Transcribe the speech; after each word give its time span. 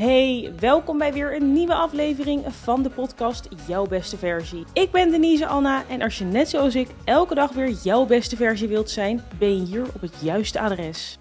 Hey, 0.00 0.52
welkom 0.60 0.98
bij 0.98 1.12
weer 1.12 1.34
een 1.34 1.52
nieuwe 1.52 1.74
aflevering 1.74 2.52
van 2.54 2.82
de 2.82 2.90
podcast 2.90 3.48
Jouw 3.66 3.86
Beste 3.86 4.16
Versie. 4.16 4.64
Ik 4.72 4.90
ben 4.90 5.10
Denise 5.10 5.46
Anna 5.46 5.88
en 5.88 6.02
als 6.02 6.18
je 6.18 6.24
net 6.24 6.48
zoals 6.48 6.74
ik 6.74 6.88
elke 7.04 7.34
dag 7.34 7.52
weer 7.52 7.68
jouw 7.68 8.06
beste 8.06 8.36
versie 8.36 8.68
wilt 8.68 8.90
zijn, 8.90 9.20
ben 9.38 9.56
je 9.56 9.66
hier 9.66 9.86
op 9.94 10.00
het 10.00 10.20
juiste 10.22 10.60
adres. 10.60 11.18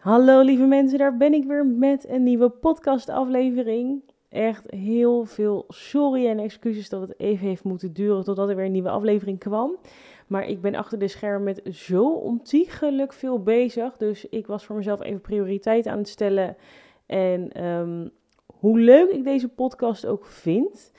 Hallo 0.00 0.40
lieve 0.40 0.64
mensen, 0.64 0.98
daar 0.98 1.16
ben 1.16 1.32
ik 1.32 1.44
weer 1.44 1.66
met 1.66 2.08
een 2.08 2.22
nieuwe 2.22 2.48
podcastaflevering. 2.48 4.02
Echt 4.28 4.70
heel 4.70 5.24
veel 5.24 5.64
sorry 5.68 6.26
en 6.26 6.38
excuses 6.38 6.88
dat 6.88 7.00
het 7.00 7.20
even 7.20 7.46
heeft 7.46 7.64
moeten 7.64 7.92
duren 7.92 8.24
totdat 8.24 8.48
er 8.48 8.56
weer 8.56 8.64
een 8.64 8.72
nieuwe 8.72 8.90
aflevering 8.90 9.38
kwam. 9.38 9.76
Maar 10.26 10.46
ik 10.46 10.60
ben 10.60 10.74
achter 10.74 10.98
de 10.98 11.08
schermen 11.08 11.42
met 11.42 11.74
zo 11.76 12.08
ontiegelijk 12.08 13.12
veel 13.12 13.42
bezig. 13.42 13.96
Dus 13.96 14.28
ik 14.28 14.46
was 14.46 14.64
voor 14.64 14.76
mezelf 14.76 15.02
even 15.02 15.20
prioriteit 15.20 15.86
aan 15.86 15.98
het 15.98 16.08
stellen. 16.08 16.56
En 17.12 17.52
ehm, 17.52 18.08
hoe 18.46 18.78
leuk 18.78 19.10
ik 19.10 19.24
deze 19.24 19.48
podcast 19.48 20.06
ook 20.06 20.26
vind, 20.26 20.92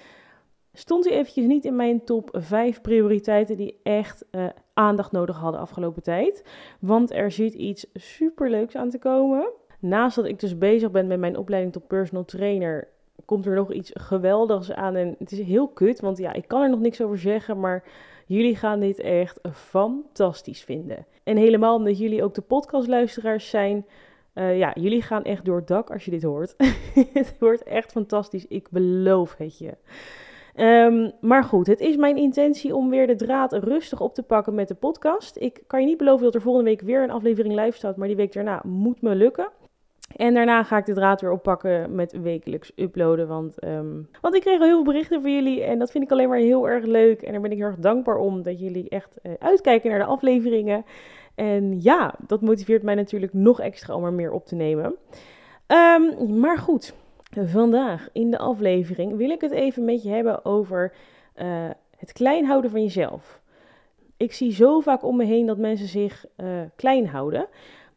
stond 0.74 1.06
hij 1.06 1.14
eventjes 1.14 1.46
niet 1.46 1.66
in 1.66 1.76
mijn 1.76 2.04
top 2.04 2.30
5 2.34 2.82
prioriteiten 2.82 3.58
die 3.58 3.80
echt 3.84 4.26
uh, 4.32 4.46
aandacht 4.74 5.12
nodig 5.12 5.38
hadden 5.38 5.62
afgelopen 5.62 6.04
tijd. 6.04 6.44
Want 6.80 7.12
er 7.12 7.32
zit 7.32 7.54
iets 7.54 7.86
superleuks 7.94 8.76
aan 8.76 8.90
te 8.90 9.00
komen. 9.00 9.50
Naast 9.80 10.16
dat 10.16 10.26
ik 10.26 10.40
dus 10.40 10.58
bezig 10.58 10.92
ben 10.92 11.08
met 11.08 11.20
mijn 11.20 11.38
opleiding 11.38 11.74
tot 11.74 11.88
personal 11.88 12.26
trainer, 12.26 12.88
komt 13.26 13.46
er 13.46 13.56
nog 13.56 13.74
iets 13.74 13.92
geweldigs 13.94 14.72
aan. 14.72 14.96
En 14.96 15.16
het 15.20 15.32
is 15.32 15.40
heel 15.40 15.68
kut, 15.68 16.00
want 16.00 16.18
ja, 16.18 16.34
ik 16.34 16.48
kan 16.48 16.62
er 16.62 16.70
nog 16.70 16.80
niks 16.80 17.02
over 17.02 17.18
zeggen, 17.18 17.60
maar 17.60 17.84
jullie 18.26 18.56
gaan 18.56 18.80
dit 18.80 19.00
echt 19.00 19.40
fantastisch 19.52 20.64
vinden. 20.64 21.06
En 21.24 21.38
helemaal 21.38 21.76
omdat 21.76 21.98
jullie 21.98 22.24
ook 22.24 22.34
de 22.34 22.42
podcastluisteraars 22.42 23.50
zijn. 23.50 23.86
Uh, 24.36 24.58
ja, 24.58 24.72
jullie 24.74 25.02
gaan 25.02 25.24
echt 25.24 25.46
door 25.46 25.56
het 25.56 25.68
dak 25.68 25.92
als 25.92 26.06
je 26.06 26.12
dit 26.12 26.24
hoort. 26.24 26.56
het 27.14 27.36
wordt 27.40 27.64
echt 27.64 27.92
fantastisch. 27.92 28.48
Ik 28.48 28.68
beloof 28.70 29.38
het 29.38 29.58
je. 29.58 29.78
Um, 30.56 31.12
maar 31.22 31.44
goed, 31.44 31.68
het 31.68 31.80
is 31.80 31.96
mijn 31.96 32.18
intentie 32.18 32.76
om 32.76 32.90
weer 32.90 33.08
de 33.08 33.16
draad 33.16 33.54
rustig 33.54 34.02
op 34.02 34.14
te 34.14 34.24
pakken 34.24 34.56
met 34.56 34.68
de 34.68 34.76
podcast. 34.76 35.38
Ik 35.38 35.64
kan 35.68 35.82
je 35.82 35.86
niet 35.86 35.98
beloven 35.98 36.24
dat 36.24 36.36
er 36.36 36.42
volgende 36.42 36.70
week 36.70 36.82
weer 36.82 37.04
een 37.04 37.12
aflevering 37.12 37.56
live 37.56 37.78
staat, 37.78 37.98
maar 37.98 38.08
die 38.08 38.16
week 38.16 38.34
daarna 38.34 38.62
moet 38.66 39.02
me 39.02 39.16
lukken. 39.16 39.50
En 40.16 40.34
daarna 40.34 40.64
ga 40.64 40.78
ik 40.78 40.86
de 40.86 40.94
draad 40.94 41.22
weer 41.22 41.32
oppakken 41.32 41.96
met 41.96 42.22
wekelijks 42.22 42.72
uploaden. 42.76 43.28
Want, 43.28 43.66
um, 43.66 44.10
want 44.22 44.36
ik 44.36 44.42
kreeg 44.42 44.60
al 44.60 44.66
heel 44.66 44.76
veel 44.76 44.84
berichten 44.84 45.22
van 45.22 45.34
jullie. 45.34 45.64
En 45.64 45.80
dat 45.80 45.92
vind 45.92 46.04
ik 46.04 46.12
alleen 46.12 46.30
maar 46.30 46.38
heel 46.38 46.70
erg 46.70 46.86
leuk. 46.86 47.22
En 47.22 47.32
daar 47.32 47.42
ben 47.42 47.52
ik 47.52 47.58
heel 47.58 47.66
erg 47.66 47.80
dankbaar 47.80 48.18
om 48.18 48.44
dat 48.44 48.60
jullie 48.60 48.90
echt 48.90 49.20
uh, 49.24 49.32
uitkijken 49.40 49.90
naar 49.90 50.00
de 50.00 50.06
afleveringen. 50.06 50.86
En 51.36 51.82
ja, 51.82 52.16
dat 52.28 52.42
motiveert 52.42 52.84
mij 52.84 52.96
natuurlijk 52.96 53.34
nog 53.34 53.60
extra 53.60 53.96
om 53.96 54.04
er 54.06 54.14
meer 54.14 54.32
op 54.32 54.46
te 54.46 54.56
nemen. 54.56 54.96
Um, 55.68 56.40
maar 56.40 56.58
goed, 56.58 56.94
vandaag 57.32 58.10
in 58.12 58.32
de 58.32 58.38
aflevering 58.38 59.18
wil 59.18 59.30
ik 59.30 59.42
het 59.42 59.52
even 59.52 59.86
met 59.86 60.04
je 60.04 60.10
hebben 60.10 60.46
over 60.46 60.94
uh, 61.36 61.70
het 61.98 62.12
klein 62.12 62.46
houden 62.46 62.72
van 62.72 62.82
jezelf. 62.82 63.42
Ik 64.18 64.34
zie 64.34 64.52
zo 64.52 64.80
vaak 64.80 65.04
om 65.04 65.16
me 65.18 65.24
heen 65.24 65.46
dat 65.46 65.58
mensen 65.58 65.88
zich 65.88 66.26
uh, 66.38 66.62
klein 66.76 67.08
houden. 67.08 67.48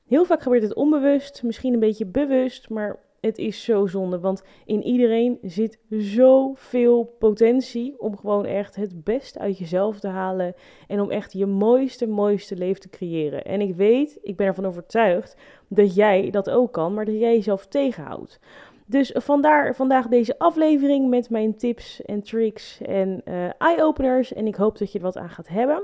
Heel 0.06 0.24
vaak 0.24 0.42
gebeurt 0.42 0.62
het 0.62 0.74
onbewust, 0.74 1.42
misschien 1.42 1.72
een 1.72 1.80
beetje 1.80 2.06
bewust, 2.06 2.68
maar 2.68 2.98
het 3.26 3.38
is 3.38 3.64
zo 3.64 3.86
zonde. 3.86 4.20
Want 4.20 4.42
in 4.64 4.82
iedereen 4.82 5.38
zit 5.42 5.78
zoveel 5.88 7.14
potentie 7.18 8.00
om 8.00 8.16
gewoon 8.16 8.44
echt 8.44 8.76
het 8.76 9.04
best 9.04 9.38
uit 9.38 9.58
jezelf 9.58 10.00
te 10.00 10.08
halen. 10.08 10.54
En 10.86 11.00
om 11.00 11.10
echt 11.10 11.32
je 11.32 11.46
mooiste, 11.46 12.06
mooiste 12.06 12.56
leven 12.56 12.80
te 12.80 12.90
creëren. 12.90 13.44
En 13.44 13.60
ik 13.60 13.74
weet, 13.74 14.18
ik 14.22 14.36
ben 14.36 14.46
ervan 14.46 14.66
overtuigd 14.66 15.36
dat 15.68 15.94
jij 15.94 16.30
dat 16.30 16.50
ook 16.50 16.72
kan, 16.72 16.94
maar 16.94 17.04
dat 17.04 17.18
jij 17.18 17.34
jezelf 17.34 17.66
tegenhoudt. 17.66 18.40
Dus 18.88 19.10
vandaar 19.14 19.74
vandaag 19.74 20.06
deze 20.06 20.38
aflevering 20.38 21.08
met 21.08 21.30
mijn 21.30 21.56
tips 21.56 22.02
en 22.02 22.22
tricks 22.22 22.80
en 22.80 23.22
uh, 23.24 23.48
eye-openers. 23.58 24.32
En 24.32 24.46
ik 24.46 24.54
hoop 24.54 24.78
dat 24.78 24.92
je 24.92 24.98
er 24.98 25.04
wat 25.04 25.16
aan 25.16 25.30
gaat 25.30 25.48
hebben. 25.48 25.82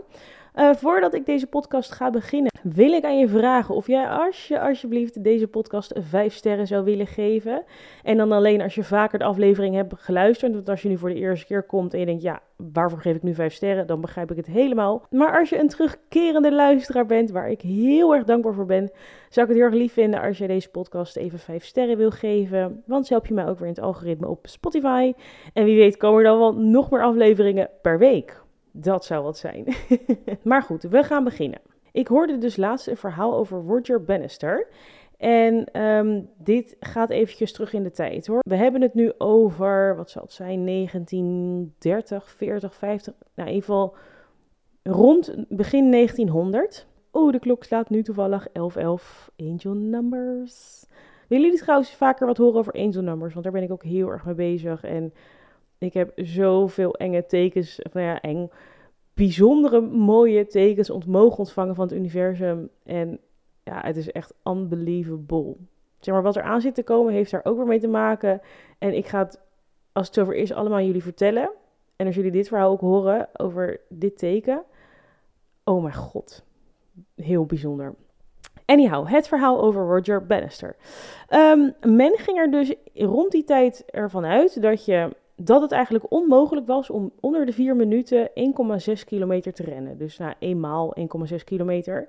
Uh, 0.54 0.74
voordat 0.74 1.14
ik 1.14 1.26
deze 1.26 1.46
podcast 1.46 1.92
ga 1.92 2.10
beginnen, 2.10 2.52
wil 2.62 2.92
ik 2.92 3.04
aan 3.04 3.18
je 3.18 3.28
vragen 3.28 3.74
of 3.74 3.86
jij 3.86 4.08
als 4.08 4.48
je 4.48 4.60
alsjeblieft 4.60 5.24
deze 5.24 5.48
podcast 5.48 5.92
5 5.98 6.34
sterren 6.34 6.66
zou 6.66 6.84
willen 6.84 7.06
geven. 7.06 7.64
En 8.02 8.16
dan 8.16 8.32
alleen 8.32 8.60
als 8.60 8.74
je 8.74 8.84
vaker 8.84 9.18
de 9.18 9.24
aflevering 9.24 9.74
hebt 9.74 9.94
geluisterd. 9.96 10.52
Want 10.52 10.68
als 10.68 10.82
je 10.82 10.88
nu 10.88 10.98
voor 10.98 11.08
de 11.08 11.14
eerste 11.14 11.46
keer 11.46 11.62
komt 11.62 11.92
en 11.92 12.00
je 12.00 12.06
denkt, 12.06 12.22
ja, 12.22 12.40
waarvoor 12.72 13.00
geef 13.00 13.16
ik 13.16 13.22
nu 13.22 13.34
5 13.34 13.52
sterren? 13.52 13.86
Dan 13.86 14.00
begrijp 14.00 14.30
ik 14.30 14.36
het 14.36 14.46
helemaal. 14.46 15.06
Maar 15.10 15.38
als 15.38 15.48
je 15.48 15.58
een 15.58 15.68
terugkerende 15.68 16.52
luisteraar 16.52 17.06
bent, 17.06 17.30
waar 17.30 17.50
ik 17.50 17.60
heel 17.60 18.14
erg 18.14 18.24
dankbaar 18.24 18.54
voor 18.54 18.66
ben, 18.66 18.90
zou 19.28 19.46
ik 19.46 19.52
het 19.52 19.62
heel 19.62 19.70
erg 19.70 19.80
lief 19.80 19.92
vinden 19.92 20.20
als 20.20 20.38
je 20.38 20.46
deze 20.46 20.70
podcast 20.70 21.16
even 21.16 21.38
5 21.38 21.64
sterren 21.64 21.96
wil 21.96 22.10
geven. 22.10 22.82
Want 22.86 23.06
zo 23.06 23.14
help 23.14 23.26
je 23.26 23.34
mij 23.34 23.48
ook 23.48 23.58
weer 23.58 23.68
in 23.68 23.74
het 23.74 23.84
algoritme 23.84 24.28
op 24.28 24.46
Spotify. 24.46 25.12
En 25.52 25.64
wie 25.64 25.76
weet 25.76 25.96
komen 25.96 26.18
er 26.18 26.24
dan 26.24 26.38
wel 26.38 26.54
nog 26.54 26.90
meer 26.90 27.02
afleveringen 27.02 27.70
per 27.82 27.98
week. 27.98 28.41
Dat 28.72 29.04
zou 29.04 29.22
wat 29.22 29.38
zijn. 29.38 29.66
maar 30.42 30.62
goed, 30.62 30.82
we 30.82 31.02
gaan 31.02 31.24
beginnen. 31.24 31.60
Ik 31.92 32.08
hoorde 32.08 32.38
dus 32.38 32.56
laatst 32.56 32.86
een 32.86 32.96
verhaal 32.96 33.34
over 33.34 33.62
Roger 33.62 34.04
Bannister. 34.04 34.68
En 35.16 35.82
um, 35.82 36.28
dit 36.38 36.76
gaat 36.80 37.10
eventjes 37.10 37.52
terug 37.52 37.72
in 37.72 37.82
de 37.82 37.90
tijd 37.90 38.26
hoor. 38.26 38.40
We 38.48 38.56
hebben 38.56 38.80
het 38.80 38.94
nu 38.94 39.12
over, 39.18 39.96
wat 39.96 40.10
zal 40.10 40.22
het 40.22 40.32
zijn, 40.32 40.66
1930, 40.66 42.30
40, 42.30 42.74
50. 42.74 43.14
Nou, 43.34 43.48
in 43.48 43.54
ieder 43.54 43.68
geval 43.68 43.96
rond 44.82 45.34
begin 45.48 45.90
1900. 45.90 46.86
Oh, 47.10 47.32
de 47.32 47.38
klok 47.38 47.64
slaat 47.64 47.90
nu 47.90 48.02
toevallig 48.02 48.48
1111 48.52 49.30
Angel 49.36 49.74
Numbers. 49.74 50.86
Willen 51.28 51.44
jullie 51.44 51.62
trouwens 51.62 51.94
vaker 51.94 52.26
wat 52.26 52.36
horen 52.36 52.58
over 52.58 52.72
Angel 52.72 53.02
Numbers? 53.02 53.32
Want 53.32 53.44
daar 53.44 53.54
ben 53.54 53.62
ik 53.62 53.70
ook 53.70 53.84
heel 53.84 54.08
erg 54.08 54.24
mee 54.24 54.34
bezig. 54.34 54.84
En 54.84 55.12
ik 55.82 55.94
heb 55.94 56.12
zoveel 56.14 56.94
enge 56.94 57.26
tekens, 57.26 57.80
nou 57.92 58.06
ja, 58.06 58.20
eng, 58.20 58.50
bijzondere 59.14 59.80
mooie 59.80 60.46
tekens 60.46 60.90
ontmogen 60.90 61.38
ontvangen 61.38 61.74
van 61.74 61.84
het 61.84 61.94
universum. 61.96 62.68
En 62.84 63.18
ja, 63.62 63.80
het 63.84 63.96
is 63.96 64.12
echt 64.12 64.34
unbelievable. 64.44 65.56
Zeg 65.98 66.14
maar, 66.14 66.22
wat 66.22 66.36
er 66.36 66.42
aan 66.42 66.60
zit 66.60 66.74
te 66.74 66.82
komen 66.82 67.12
heeft 67.12 67.30
daar 67.30 67.44
ook 67.44 67.56
weer 67.56 67.66
mee 67.66 67.80
te 67.80 67.88
maken. 67.88 68.40
En 68.78 68.94
ik 68.94 69.06
ga 69.06 69.18
het, 69.18 69.40
als 69.92 70.06
het 70.06 70.14
zover 70.14 70.34
is, 70.34 70.52
allemaal 70.52 70.80
jullie 70.80 71.02
vertellen. 71.02 71.50
En 71.96 72.06
als 72.06 72.14
jullie 72.14 72.30
dit 72.30 72.48
verhaal 72.48 72.70
ook 72.70 72.80
horen 72.80 73.28
over 73.32 73.80
dit 73.88 74.18
teken. 74.18 74.62
Oh 75.64 75.82
mijn 75.82 75.94
god. 75.94 76.44
Heel 77.16 77.46
bijzonder. 77.46 77.94
Anyhow, 78.64 79.08
het 79.08 79.28
verhaal 79.28 79.62
over 79.62 79.86
Roger 79.86 80.26
Bannister. 80.26 80.76
Um, 81.30 81.74
men 81.80 82.18
ging 82.18 82.38
er 82.38 82.50
dus 82.50 82.74
rond 82.94 83.30
die 83.30 83.44
tijd 83.44 83.84
ervan 83.86 84.24
uit 84.24 84.62
dat 84.62 84.84
je 84.84 85.10
dat 85.44 85.62
het 85.62 85.72
eigenlijk 85.72 86.12
onmogelijk 86.12 86.66
was 86.66 86.90
om 86.90 87.12
onder 87.20 87.46
de 87.46 87.52
4 87.52 87.76
minuten 87.76 88.28
1,6 88.28 89.04
kilometer 89.04 89.52
te 89.52 89.62
rennen. 89.62 89.98
Dus 89.98 90.18
na 90.18 90.24
nou, 90.24 90.36
eenmaal 90.38 90.96
1,6 91.30 91.44
kilometer. 91.44 92.08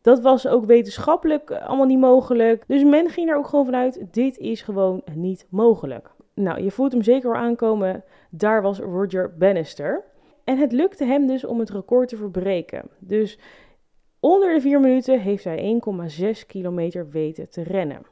Dat 0.00 0.20
was 0.20 0.46
ook 0.46 0.64
wetenschappelijk 0.64 1.50
allemaal 1.50 1.86
niet 1.86 1.98
mogelijk. 1.98 2.64
Dus 2.66 2.84
men 2.84 3.08
ging 3.08 3.28
er 3.30 3.36
ook 3.36 3.46
gewoon 3.46 3.64
vanuit, 3.64 4.06
dit 4.10 4.38
is 4.38 4.62
gewoon 4.62 5.02
niet 5.14 5.46
mogelijk. 5.48 6.10
Nou, 6.34 6.62
je 6.62 6.70
voelt 6.70 6.92
hem 6.92 7.02
zeker 7.02 7.34
aankomen. 7.34 8.04
Daar 8.30 8.62
was 8.62 8.78
Roger 8.78 9.36
Bannister. 9.38 10.04
En 10.44 10.58
het 10.58 10.72
lukte 10.72 11.04
hem 11.04 11.26
dus 11.26 11.44
om 11.44 11.58
het 11.58 11.70
record 11.70 12.08
te 12.08 12.16
verbreken. 12.16 12.88
Dus 12.98 13.38
onder 14.20 14.54
de 14.54 14.60
4 14.60 14.80
minuten 14.80 15.20
heeft 15.20 15.44
hij 15.44 15.80
1,6 16.20 16.46
kilometer 16.46 17.10
weten 17.10 17.50
te 17.50 17.62
rennen. 17.62 18.02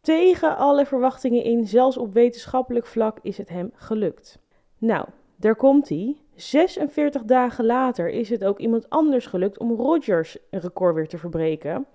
Tegen 0.00 0.56
alle 0.56 0.86
verwachtingen 0.86 1.44
in, 1.44 1.66
zelfs 1.66 1.96
op 1.96 2.12
wetenschappelijk 2.12 2.86
vlak, 2.86 3.18
is 3.22 3.38
het 3.38 3.48
hem 3.48 3.70
gelukt. 3.74 4.38
Nou, 4.78 5.06
daar 5.36 5.56
komt 5.56 5.88
hij. 5.88 6.16
46 6.34 7.22
dagen 7.22 7.64
later 7.64 8.08
is 8.08 8.28
het 8.28 8.44
ook 8.44 8.58
iemand 8.58 8.90
anders 8.90 9.26
gelukt 9.26 9.58
om 9.58 9.74
Rogers 9.74 10.38
record 10.50 10.94
weer 10.94 11.08
te 11.08 11.18
verbreken. 11.18 11.86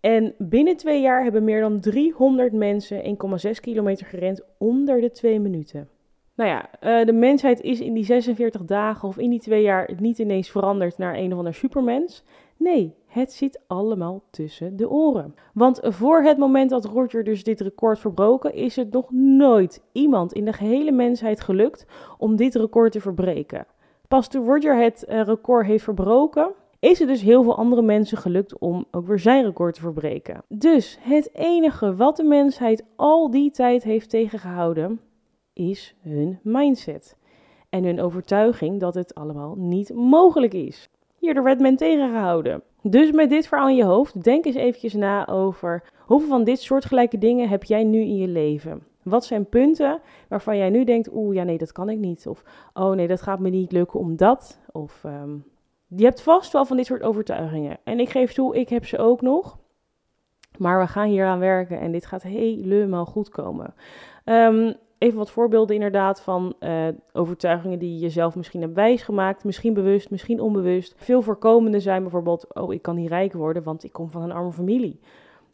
En 0.00 0.34
binnen 0.38 0.76
twee 0.76 1.00
jaar 1.00 1.22
hebben 1.22 1.44
meer 1.44 1.60
dan 1.60 1.80
300 1.80 2.52
mensen 2.52 3.16
1,6 3.46 3.50
kilometer 3.60 4.06
gerend 4.06 4.42
onder 4.58 5.00
de 5.00 5.10
twee 5.10 5.40
minuten. 5.40 5.88
Nou 6.34 6.50
ja, 6.50 6.70
uh, 7.00 7.06
de 7.06 7.12
mensheid 7.12 7.60
is 7.60 7.80
in 7.80 7.92
die 7.92 8.04
46 8.04 8.64
dagen 8.64 9.08
of 9.08 9.18
in 9.18 9.30
die 9.30 9.40
twee 9.40 9.62
jaar 9.62 9.90
niet 10.00 10.18
ineens 10.18 10.50
veranderd 10.50 10.98
naar 10.98 11.14
een 11.14 11.32
of 11.32 11.38
ander 11.38 11.54
supermens. 11.54 12.24
Nee, 12.56 12.94
het 13.08 13.32
zit 13.32 13.60
allemaal 13.66 14.22
tussen 14.30 14.76
de 14.76 14.90
oren. 14.90 15.34
Want 15.54 15.80
voor 15.82 16.22
het 16.22 16.38
moment 16.38 16.70
dat 16.70 16.84
Roger 16.84 17.24
dus 17.24 17.44
dit 17.44 17.60
record 17.60 17.98
verbroken, 17.98 18.54
is 18.54 18.76
het 18.76 18.90
nog 18.92 19.10
nooit 19.10 19.82
iemand 19.92 20.32
in 20.32 20.44
de 20.44 20.52
gehele 20.52 20.92
mensheid 20.92 21.40
gelukt 21.40 21.86
om 22.18 22.36
dit 22.36 22.54
record 22.54 22.92
te 22.92 23.00
verbreken. 23.00 23.66
Pas 24.08 24.28
toen 24.28 24.46
Roger 24.46 24.76
het 24.76 25.04
uh, 25.08 25.22
record 25.22 25.66
heeft 25.66 25.84
verbroken, 25.84 26.52
is 26.78 26.98
het 26.98 27.08
dus 27.08 27.22
heel 27.22 27.42
veel 27.42 27.56
andere 27.56 27.82
mensen 27.82 28.18
gelukt 28.18 28.58
om 28.58 28.86
ook 28.90 29.06
weer 29.06 29.18
zijn 29.18 29.44
record 29.44 29.74
te 29.74 29.80
verbreken. 29.80 30.42
Dus 30.48 30.98
het 31.00 31.34
enige 31.34 31.96
wat 31.96 32.16
de 32.16 32.24
mensheid 32.24 32.84
al 32.96 33.30
die 33.30 33.50
tijd 33.50 33.82
heeft 33.82 34.10
tegengehouden, 34.10 35.00
is 35.52 35.94
hun 36.00 36.38
mindset. 36.42 37.16
En 37.68 37.84
hun 37.84 38.00
overtuiging 38.00 38.80
dat 38.80 38.94
het 38.94 39.14
allemaal 39.14 39.54
niet 39.56 39.94
mogelijk 39.94 40.54
is. 40.54 40.88
Hierdoor 41.18 41.44
werd 41.44 41.60
men 41.60 41.76
tegengehouden. 41.76 42.62
Dus 42.82 43.12
met 43.12 43.30
dit 43.30 43.48
verhaal 43.48 43.68
in 43.68 43.76
je 43.76 43.84
hoofd, 43.84 44.24
denk 44.24 44.44
eens 44.44 44.56
eventjes 44.56 44.94
na 44.94 45.26
over 45.26 45.82
hoeveel 45.98 46.28
van 46.28 46.44
dit 46.44 46.60
soortgelijke 46.60 47.18
dingen 47.18 47.48
heb 47.48 47.64
jij 47.64 47.84
nu 47.84 48.00
in 48.00 48.16
je 48.16 48.28
leven? 48.28 48.82
Wat 49.02 49.24
zijn 49.24 49.48
punten 49.48 50.00
waarvan 50.28 50.56
jij 50.56 50.70
nu 50.70 50.84
denkt, 50.84 51.12
oeh, 51.12 51.34
ja 51.34 51.42
nee, 51.42 51.58
dat 51.58 51.72
kan 51.72 51.88
ik 51.88 51.98
niet. 51.98 52.26
Of, 52.26 52.42
oh 52.74 52.90
nee, 52.90 53.06
dat 53.06 53.22
gaat 53.22 53.38
me 53.38 53.48
niet 53.48 53.72
lukken 53.72 54.00
omdat. 54.00 54.58
Of, 54.72 55.04
um, 55.04 55.44
je 55.86 56.04
hebt 56.04 56.22
vast 56.22 56.52
wel 56.52 56.64
van 56.64 56.76
dit 56.76 56.86
soort 56.86 57.02
overtuigingen. 57.02 57.78
En 57.84 58.00
ik 58.00 58.08
geef 58.08 58.32
toe, 58.32 58.56
ik 58.56 58.68
heb 58.68 58.84
ze 58.84 58.98
ook 58.98 59.20
nog. 59.20 59.58
Maar 60.58 60.80
we 60.80 60.86
gaan 60.86 61.08
hier 61.08 61.26
aan 61.26 61.38
werken 61.38 61.80
en 61.80 61.92
dit 61.92 62.06
gaat 62.06 62.22
helemaal 62.22 63.04
goed 63.04 63.28
komen. 63.28 63.74
Um, 64.24 64.74
even 64.98 65.18
wat 65.18 65.30
voorbeelden 65.30 65.74
inderdaad 65.74 66.20
van 66.20 66.54
uh, 66.60 66.88
overtuigingen 67.12 67.78
die 67.78 67.92
je 67.92 67.98
jezelf 67.98 68.36
misschien 68.36 68.60
hebt 68.60 68.74
wijsgemaakt. 68.74 69.44
Misschien 69.44 69.74
bewust, 69.74 70.10
misschien 70.10 70.40
onbewust. 70.40 70.94
Veel 70.96 71.22
voorkomende 71.22 71.80
zijn 71.80 72.02
bijvoorbeeld, 72.02 72.54
oh 72.54 72.72
ik 72.72 72.82
kan 72.82 72.96
niet 72.96 73.08
rijk 73.08 73.32
worden, 73.32 73.62
want 73.62 73.84
ik 73.84 73.92
kom 73.92 74.10
van 74.10 74.22
een 74.22 74.32
arme 74.32 74.52
familie. 74.52 75.00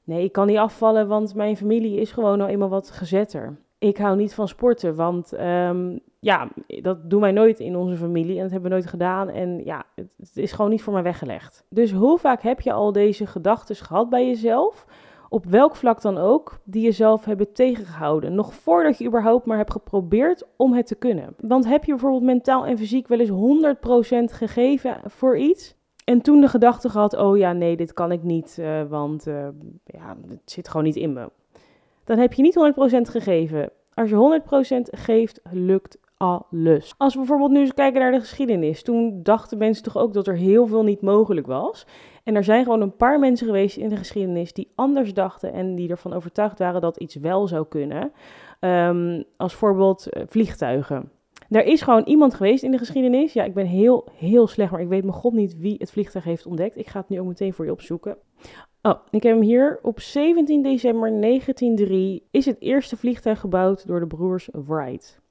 Nee, 0.05 0.25
ik 0.25 0.33
kan 0.33 0.47
niet 0.47 0.57
afvallen, 0.57 1.09
want 1.09 1.35
mijn 1.35 1.57
familie 1.57 2.01
is 2.01 2.13
gewoon 2.13 2.39
nou 2.39 2.51
eenmaal 2.51 2.69
wat 2.69 2.91
gezetter. 2.91 3.57
Ik 3.79 3.97
hou 3.97 4.17
niet 4.17 4.35
van 4.35 4.49
sporten, 4.49 4.95
want 4.95 5.41
um, 5.41 6.01
ja, 6.19 6.49
dat 6.67 7.11
doen 7.11 7.21
wij 7.21 7.33
nooit 7.33 7.61
in 7.61 7.77
onze 7.77 7.97
familie 7.97 8.37
en 8.37 8.43
dat 8.43 8.51
hebben 8.51 8.71
we 8.71 8.77
nooit 8.77 8.91
gedaan. 8.91 9.29
En 9.29 9.65
ja, 9.65 9.85
het, 9.95 10.09
het 10.17 10.37
is 10.37 10.53
gewoon 10.53 10.71
niet 10.71 10.83
voor 10.83 10.93
mij 10.93 11.03
weggelegd. 11.03 11.65
Dus 11.69 11.93
hoe 11.93 12.19
vaak 12.19 12.43
heb 12.43 12.61
je 12.61 12.73
al 12.73 12.93
deze 12.93 13.27
gedachten 13.27 13.77
gehad 13.77 14.09
bij 14.09 14.27
jezelf? 14.27 14.87
Op 15.29 15.45
welk 15.45 15.77
vlak 15.77 16.01
dan 16.01 16.19
ook, 16.19 16.59
die 16.65 16.83
jezelf 16.83 17.25
hebben 17.25 17.53
tegengehouden. 17.53 18.35
Nog 18.35 18.55
voordat 18.55 18.99
je 18.99 19.07
überhaupt 19.07 19.47
maar 19.47 19.57
hebt 19.57 19.73
geprobeerd 19.73 20.47
om 20.57 20.73
het 20.73 20.87
te 20.87 20.95
kunnen. 20.95 21.35
Want 21.41 21.67
heb 21.67 21.85
je 21.85 21.93
bijvoorbeeld 21.93 22.23
mentaal 22.23 22.67
en 22.67 22.79
fysiek 22.79 23.09
wel 23.09 23.19
eens 23.19 23.75
100% 24.31 24.35
gegeven 24.35 25.01
voor 25.05 25.39
iets? 25.39 25.75
En 26.05 26.21
toen 26.21 26.41
de 26.41 26.49
gedachte 26.49 26.89
gehad, 26.89 27.17
oh 27.17 27.37
ja, 27.37 27.53
nee, 27.53 27.77
dit 27.77 27.93
kan 27.93 28.13
ik 28.13 28.23
niet, 28.23 28.57
uh, 28.61 28.83
want 28.83 29.27
uh, 29.27 29.49
ja, 29.85 30.17
het 30.29 30.41
zit 30.45 30.69
gewoon 30.69 30.85
niet 30.87 30.97
in 30.97 31.13
me. 31.13 31.31
Dan 32.05 32.19
heb 32.19 32.33
je 32.33 32.43
niet 32.43 32.75
100% 33.09 33.11
gegeven. 33.11 33.71
Als 33.95 34.11
je 34.11 34.41
100% 34.43 35.01
geeft, 35.01 35.41
lukt 35.51 35.99
Als 36.17 37.13
we 37.13 37.19
bijvoorbeeld 37.19 37.51
nu 37.51 37.61
eens 37.61 37.75
kijken 37.75 38.01
naar 38.01 38.13
de 38.13 38.21
geschiedenis. 38.21 38.83
Toen 38.83 39.23
dachten 39.23 39.59
mensen 39.59 39.85
toch 39.85 39.97
ook 39.97 40.13
dat 40.13 40.27
er 40.27 40.37
heel 40.37 40.67
veel 40.67 40.83
niet 40.83 41.01
mogelijk 41.01 41.47
was. 41.47 41.87
En 42.25 42.35
er 42.35 42.45
zijn 42.45 42.65
gewoon 42.65 42.81
een 42.81 42.97
paar 42.97 43.19
mensen 43.19 43.47
geweest 43.47 43.77
in 43.77 43.89
de 43.89 43.97
geschiedenis 43.97 44.53
die 44.53 44.73
anders 44.75 45.15
dachten 45.15 45.53
en 45.53 45.75
die 45.75 45.91
ervan 45.91 46.13
overtuigd 46.13 46.59
waren 46.59 46.81
dat 46.81 46.97
iets 46.97 47.15
wel 47.15 47.49
zou 47.49 47.67
kunnen. 47.69 48.13
Um, 48.61 49.25
als 49.37 49.55
voorbeeld 49.55 50.07
uh, 50.11 50.23
vliegtuigen. 50.27 51.11
Er 51.51 51.65
is 51.65 51.83
gewoon 51.83 52.05
iemand 52.05 52.35
geweest 52.35 52.63
in 52.63 52.71
de 52.71 52.79
geschiedenis. 52.79 53.33
Ja, 53.33 53.45
ik 53.45 53.55
ben 53.55 53.67
heel, 53.67 54.09
heel 54.17 54.47
slecht, 54.47 54.71
maar 54.71 54.81
ik 54.81 54.89
weet 54.89 55.03
mijn 55.05 55.17
god 55.17 55.33
niet 55.33 55.59
wie 55.59 55.77
het 55.79 55.91
vliegtuig 55.91 56.25
heeft 56.25 56.47
ontdekt. 56.47 56.77
Ik 56.77 56.87
ga 56.87 57.01
het 57.01 57.09
nu 57.09 57.21
ook 57.21 57.27
meteen 57.27 57.53
voor 57.53 57.65
je 57.65 57.73
opzoeken. 57.73 58.17
Oh, 58.83 58.95
ik 59.11 59.23
heb 59.23 59.33
hem 59.33 59.43
hier. 59.43 59.79
Op 59.83 60.01
17 60.01 60.63
december 60.63 61.21
1903 61.21 62.27
is 62.31 62.47
het 62.47 62.61
eerste 62.61 62.97
vliegtuig 62.97 63.41
gebouwd 63.41 63.87
door 63.87 64.01
de 64.01 64.07
broers 64.07 64.49
Wright. 64.53 65.23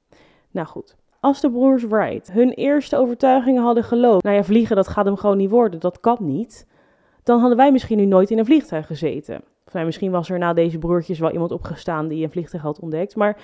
Nou 0.53 0.67
goed, 0.67 0.95
als 1.19 1.41
de 1.41 1.51
broers 1.51 1.83
Wright 1.83 2.31
hun 2.31 2.50
eerste 2.50 2.97
overtuigingen 2.97 3.63
hadden 3.63 3.83
geloofd, 3.83 4.23
nou 4.23 4.35
ja, 4.35 4.44
vliegen 4.44 4.75
dat 4.75 4.88
gaat 4.88 5.05
hem 5.05 5.17
gewoon 5.17 5.38
niet 5.38 5.50
worden, 5.50 5.79
dat 5.79 6.00
kan 6.00 6.17
niet, 6.19 6.67
dan 7.23 7.39
hadden 7.39 7.57
wij 7.57 7.71
misschien 7.71 7.97
nu 7.97 8.05
nooit 8.05 8.31
in 8.31 8.38
een 8.38 8.45
vliegtuig 8.45 8.85
gezeten. 8.88 9.41
Of 9.67 9.73
nou, 9.73 9.85
misschien 9.85 10.11
was 10.11 10.29
er 10.29 10.38
na 10.38 10.53
deze 10.53 10.77
broertjes 10.77 11.19
wel 11.19 11.31
iemand 11.31 11.51
opgestaan 11.51 12.07
die 12.07 12.23
een 12.23 12.31
vliegtuig 12.31 12.63
had 12.63 12.79
ontdekt, 12.79 13.15
maar 13.15 13.38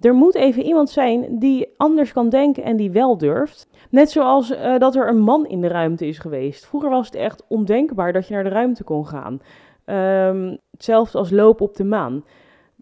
er 0.00 0.14
moet 0.14 0.34
even 0.34 0.62
iemand 0.62 0.90
zijn 0.90 1.38
die 1.38 1.68
anders 1.76 2.12
kan 2.12 2.28
denken 2.28 2.62
en 2.62 2.76
die 2.76 2.90
wel 2.90 3.18
durft. 3.18 3.68
Net 3.90 4.10
zoals 4.10 4.50
uh, 4.50 4.78
dat 4.78 4.94
er 4.94 5.08
een 5.08 5.20
man 5.20 5.46
in 5.46 5.60
de 5.60 5.68
ruimte 5.68 6.06
is 6.06 6.18
geweest. 6.18 6.66
Vroeger 6.66 6.90
was 6.90 7.06
het 7.06 7.14
echt 7.14 7.44
ondenkbaar 7.48 8.12
dat 8.12 8.28
je 8.28 8.34
naar 8.34 8.44
de 8.44 8.50
ruimte 8.50 8.84
kon 8.84 9.06
gaan. 9.06 9.40
Um, 10.30 10.58
hetzelfde 10.70 11.18
als 11.18 11.30
lopen 11.30 11.66
op 11.66 11.76
de 11.76 11.84
maan. 11.84 12.24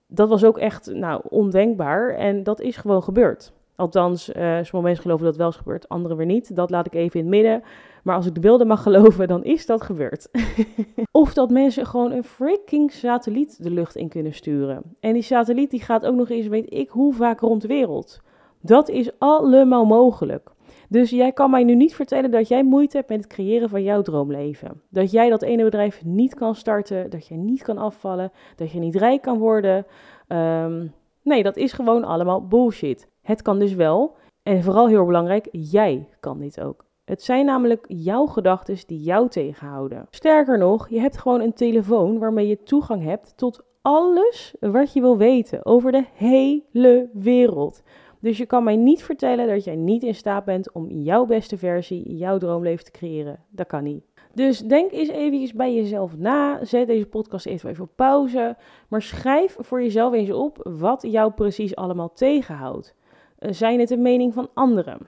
Dat 0.07 0.29
was 0.29 0.45
ook 0.45 0.59
echt 0.59 0.95
nou, 0.95 1.21
ondenkbaar 1.29 2.15
en 2.15 2.43
dat 2.43 2.61
is 2.61 2.77
gewoon 2.77 3.03
gebeurd. 3.03 3.53
Althans, 3.83 4.29
uh, 4.29 4.35
sommige 4.43 4.81
mensen 4.81 5.03
geloven 5.03 5.25
dat 5.25 5.37
wel 5.37 5.49
is 5.49 5.57
gebeurd, 5.57 5.89
anderen 5.89 6.17
weer 6.17 6.27
niet. 6.27 6.57
Dat 6.57 6.71
laat 6.71 6.87
ik 6.87 6.95
even 6.95 7.21
in 7.21 7.27
het 7.27 7.35
midden. 7.35 7.63
Maar 8.03 8.17
als 8.17 8.27
ik 8.27 8.35
de 8.35 8.41
beelden 8.41 8.67
mag 8.67 8.83
geloven, 8.89 9.29
dan 9.29 9.45
is 9.45 9.67
dat 9.67 9.83
gebeurd. 9.83 10.29
of 11.11 11.35
dat 11.35 11.51
mensen 11.51 11.87
gewoon 11.87 12.13
een 12.13 12.25
freaking 12.25 12.93
satelliet 12.93 13.63
de 13.63 13.71
lucht 13.71 13.97
in 13.97 14.09
kunnen 14.09 14.35
sturen. 14.35 14.83
En 15.01 15.13
die 15.13 15.23
satelliet 15.23 15.71
die 15.71 15.81
gaat 15.81 16.07
ook 16.07 16.15
nog 16.15 16.29
eens, 16.29 16.47
weet 16.47 16.73
ik 16.73 16.89
hoe 16.89 17.15
vaak 17.15 17.41
rond 17.41 17.63
de 17.63 17.69
wereld. 17.69 18.21
Dat 18.61 18.89
is 18.89 19.11
allemaal 19.19 19.85
mogelijk. 19.85 20.51
Dus 20.89 21.11
jij 21.11 21.33
kan 21.33 21.51
mij 21.51 21.65
nu 21.65 21.75
niet 21.75 21.95
vertellen 21.95 22.31
dat 22.31 22.49
jij 22.49 22.65
moeite 22.65 22.97
hebt 22.97 23.09
met 23.09 23.19
het 23.19 23.33
creëren 23.33 23.69
van 23.69 23.83
jouw 23.83 24.03
droomleven. 24.03 24.83
Dat 24.89 25.11
jij 25.11 25.29
dat 25.29 25.43
ene 25.43 25.65
bedrijf 25.65 26.05
niet 26.05 26.35
kan 26.35 26.55
starten, 26.55 27.11
dat 27.11 27.27
je 27.27 27.35
niet 27.35 27.63
kan 27.63 27.79
afvallen, 27.79 28.33
dat 28.57 28.73
je 28.73 28.79
niet 28.79 28.97
rijk 28.97 29.23
kan 29.23 29.39
worden. 29.39 29.87
Um, 30.29 30.93
nee, 31.23 31.43
dat 31.43 31.57
is 31.57 31.73
gewoon 31.73 32.05
allemaal 32.05 32.47
bullshit. 32.47 33.11
Het 33.23 33.43
kan 33.43 33.59
dus 33.59 33.75
wel. 33.75 34.17
En 34.43 34.63
vooral 34.63 34.89
heel 34.89 35.07
belangrijk, 35.07 35.49
jij 35.51 36.09
kan 36.21 36.39
dit 36.39 36.61
ook. 36.61 36.85
Het 37.05 37.23
zijn 37.23 37.47
namelijk 37.47 37.85
jouw 37.89 38.27
gedachten 38.27 38.77
die 38.87 39.01
jou 39.01 39.29
tegenhouden. 39.29 40.07
Sterker 40.11 40.59
nog, 40.59 40.89
je 40.89 41.01
hebt 41.01 41.19
gewoon 41.19 41.41
een 41.41 41.53
telefoon 41.53 42.19
waarmee 42.19 42.47
je 42.47 42.63
toegang 42.63 43.03
hebt 43.03 43.37
tot 43.37 43.65
alles 43.83 44.55
wat 44.61 44.93
je 44.93 45.01
wil 45.01 45.17
weten 45.17 45.67
over 45.67 45.93
de 45.93 46.05
hele 46.15 47.09
wereld. 47.13 47.83
Dus 48.21 48.39
je 48.39 48.47
kan 48.47 48.65
mij 48.65 48.77
niet 48.77 49.03
vertellen 49.03 49.49
dat 49.49 49.65
jij 49.65 49.77
niet 49.77 50.03
in 50.03 50.15
staat 50.15 50.45
bent 50.45 50.73
om 50.73 50.91
jouw 50.91 51.25
beste 51.25 51.59
versie, 51.59 52.17
jouw 52.17 52.39
droomleven 52.39 52.85
te 52.85 52.91
creëren. 52.91 53.45
Dat 53.51 53.67
kan 53.67 53.83
niet. 53.83 54.05
Dus 54.35 54.59
denk 54.59 54.93
eens 54.93 55.09
even 55.09 55.57
bij 55.57 55.75
jezelf 55.75 56.17
na. 56.17 56.65
Zet 56.65 56.87
deze 56.87 57.07
podcast 57.07 57.47
even, 57.47 57.71
even 57.71 57.85
op 57.85 57.97
pauze. 57.97 58.57
Maar 58.89 59.03
schrijf 59.03 59.57
voor 59.59 59.83
jezelf 59.83 60.13
eens 60.13 60.33
op 60.33 60.69
wat 60.79 61.03
jou 61.03 61.33
precies 61.33 61.77
allemaal 61.77 62.13
tegenhoudt. 62.13 62.95
Eh, 63.43 63.53
zijn 63.53 63.81
het 63.81 63.89
de 63.89 63.97
mening 63.97 64.35
van 64.35 64.49
anderen? 64.55 64.99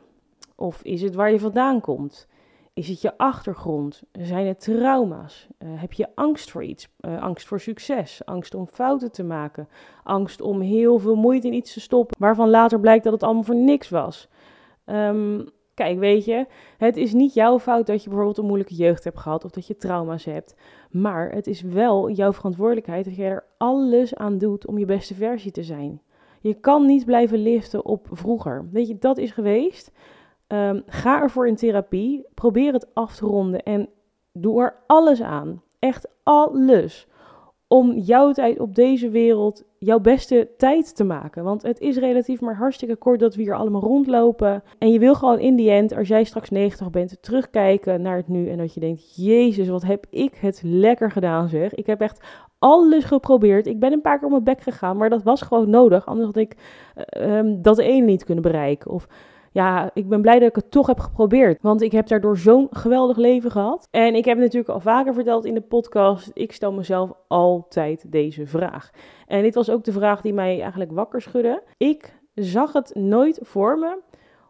Of 0.56 0.82
is 0.82 1.02
het 1.02 1.14
waar 1.14 1.32
je 1.32 1.38
vandaan 1.38 1.80
komt? 1.80 2.28
Is 2.72 2.88
het 2.88 3.00
je 3.00 3.18
achtergrond? 3.18 4.02
Zijn 4.12 4.46
het 4.46 4.60
trauma's? 4.60 5.48
Uh, 5.58 5.68
heb 5.80 5.92
je 5.92 6.08
angst 6.14 6.50
voor 6.50 6.64
iets? 6.64 6.88
Uh, 7.00 7.22
angst 7.22 7.46
voor 7.46 7.60
succes? 7.60 8.24
Angst 8.24 8.54
om 8.54 8.66
fouten 8.66 9.12
te 9.12 9.24
maken? 9.24 9.68
Angst 10.02 10.40
om 10.40 10.60
heel 10.60 10.98
veel 10.98 11.14
moeite 11.14 11.46
in 11.46 11.52
iets 11.52 11.72
te 11.72 11.80
stoppen, 11.80 12.16
waarvan 12.18 12.50
later 12.50 12.80
blijkt 12.80 13.04
dat 13.04 13.12
het 13.12 13.22
allemaal 13.22 13.42
voor 13.42 13.56
niks 13.56 13.88
was? 13.88 14.28
Um, 14.86 15.48
kijk, 15.74 15.98
weet 15.98 16.24
je, 16.24 16.46
het 16.78 16.96
is 16.96 17.12
niet 17.12 17.34
jouw 17.34 17.58
fout 17.58 17.86
dat 17.86 18.02
je 18.02 18.08
bijvoorbeeld 18.08 18.38
een 18.38 18.46
moeilijke 18.46 18.74
jeugd 18.74 19.04
hebt 19.04 19.18
gehad 19.18 19.44
of 19.44 19.50
dat 19.50 19.66
je 19.66 19.76
trauma's 19.76 20.24
hebt. 20.24 20.54
Maar 20.90 21.30
het 21.30 21.46
is 21.46 21.60
wel 21.60 22.10
jouw 22.10 22.32
verantwoordelijkheid 22.32 23.04
dat 23.04 23.16
je 23.16 23.24
er 23.24 23.44
alles 23.58 24.14
aan 24.14 24.38
doet 24.38 24.66
om 24.66 24.78
je 24.78 24.84
beste 24.86 25.14
versie 25.14 25.50
te 25.50 25.62
zijn. 25.62 26.00
Je 26.44 26.54
kan 26.54 26.86
niet 26.86 27.04
blijven 27.04 27.38
liften 27.38 27.84
op 27.84 28.06
vroeger. 28.10 28.68
Weet 28.70 28.88
je, 28.88 28.98
dat 28.98 29.18
is 29.18 29.30
geweest. 29.30 29.92
Um, 30.48 30.82
ga 30.86 31.20
ervoor 31.22 31.48
in 31.48 31.56
therapie. 31.56 32.26
Probeer 32.34 32.72
het 32.72 32.94
af 32.94 33.16
te 33.16 33.26
ronden 33.26 33.62
en 33.62 33.88
doe 34.32 34.62
er 34.62 34.76
alles 34.86 35.22
aan. 35.22 35.62
Echt 35.78 36.08
alles. 36.22 37.06
Om 37.68 37.92
jouw 37.92 38.32
tijd 38.32 38.60
op 38.60 38.74
deze 38.74 39.10
wereld 39.10 39.64
jouw 39.78 40.00
beste 40.00 40.48
tijd 40.56 40.96
te 40.96 41.04
maken. 41.04 41.44
Want 41.44 41.62
het 41.62 41.80
is 41.80 41.96
relatief 41.96 42.40
maar 42.40 42.56
hartstikke 42.56 42.96
kort 42.96 43.20
dat 43.20 43.34
we 43.34 43.42
hier 43.42 43.54
allemaal 43.54 43.80
rondlopen. 43.80 44.62
En 44.78 44.92
je 44.92 44.98
wil 44.98 45.14
gewoon 45.14 45.38
in 45.38 45.56
die 45.56 45.70
end, 45.70 45.96
als 45.96 46.08
jij 46.08 46.24
straks 46.24 46.50
90 46.50 46.90
bent, 46.90 47.22
terugkijken 47.22 48.02
naar 48.02 48.16
het 48.16 48.28
nu. 48.28 48.48
En 48.48 48.58
dat 48.58 48.74
je 48.74 48.80
denkt, 48.80 49.16
jezus, 49.16 49.68
wat 49.68 49.82
heb 49.82 50.06
ik 50.10 50.34
het 50.34 50.60
lekker 50.64 51.10
gedaan 51.10 51.48
zeg. 51.48 51.74
Ik 51.74 51.86
heb 51.86 52.00
echt 52.00 52.20
alles 52.64 53.04
geprobeerd. 53.04 53.66
Ik 53.66 53.78
ben 53.78 53.92
een 53.92 54.00
paar 54.00 54.16
keer 54.16 54.24
op 54.24 54.30
mijn 54.30 54.44
bek 54.44 54.60
gegaan, 54.60 54.96
maar 54.96 55.10
dat 55.10 55.22
was 55.22 55.42
gewoon 55.42 55.70
nodig. 55.70 56.06
Anders 56.06 56.26
had 56.26 56.36
ik 56.36 56.56
uh, 57.18 57.36
um, 57.36 57.62
dat 57.62 57.78
ene 57.78 58.06
niet 58.06 58.24
kunnen 58.24 58.42
bereiken. 58.42 58.90
Of 58.90 59.06
ja, 59.52 59.90
ik 59.94 60.08
ben 60.08 60.20
blij 60.20 60.38
dat 60.38 60.48
ik 60.48 60.56
het 60.56 60.70
toch 60.70 60.86
heb 60.86 60.98
geprobeerd. 60.98 61.62
Want 61.62 61.82
ik 61.82 61.92
heb 61.92 62.06
daardoor 62.06 62.38
zo'n 62.38 62.66
geweldig 62.70 63.16
leven 63.16 63.50
gehad. 63.50 63.88
En 63.90 64.14
ik 64.14 64.24
heb 64.24 64.38
natuurlijk 64.38 64.68
al 64.68 64.80
vaker 64.80 65.14
verteld 65.14 65.44
in 65.44 65.54
de 65.54 65.60
podcast. 65.60 66.30
Ik 66.32 66.52
stel 66.52 66.72
mezelf 66.72 67.12
altijd 67.28 68.12
deze 68.12 68.46
vraag. 68.46 68.90
En 69.26 69.42
dit 69.42 69.54
was 69.54 69.70
ook 69.70 69.84
de 69.84 69.92
vraag 69.92 70.20
die 70.20 70.34
mij 70.34 70.60
eigenlijk 70.60 70.92
wakker 70.92 71.22
schudde. 71.22 71.62
Ik 71.76 72.20
zag 72.34 72.72
het 72.72 72.94
nooit 72.94 73.38
voor 73.42 73.78
me 73.78 73.98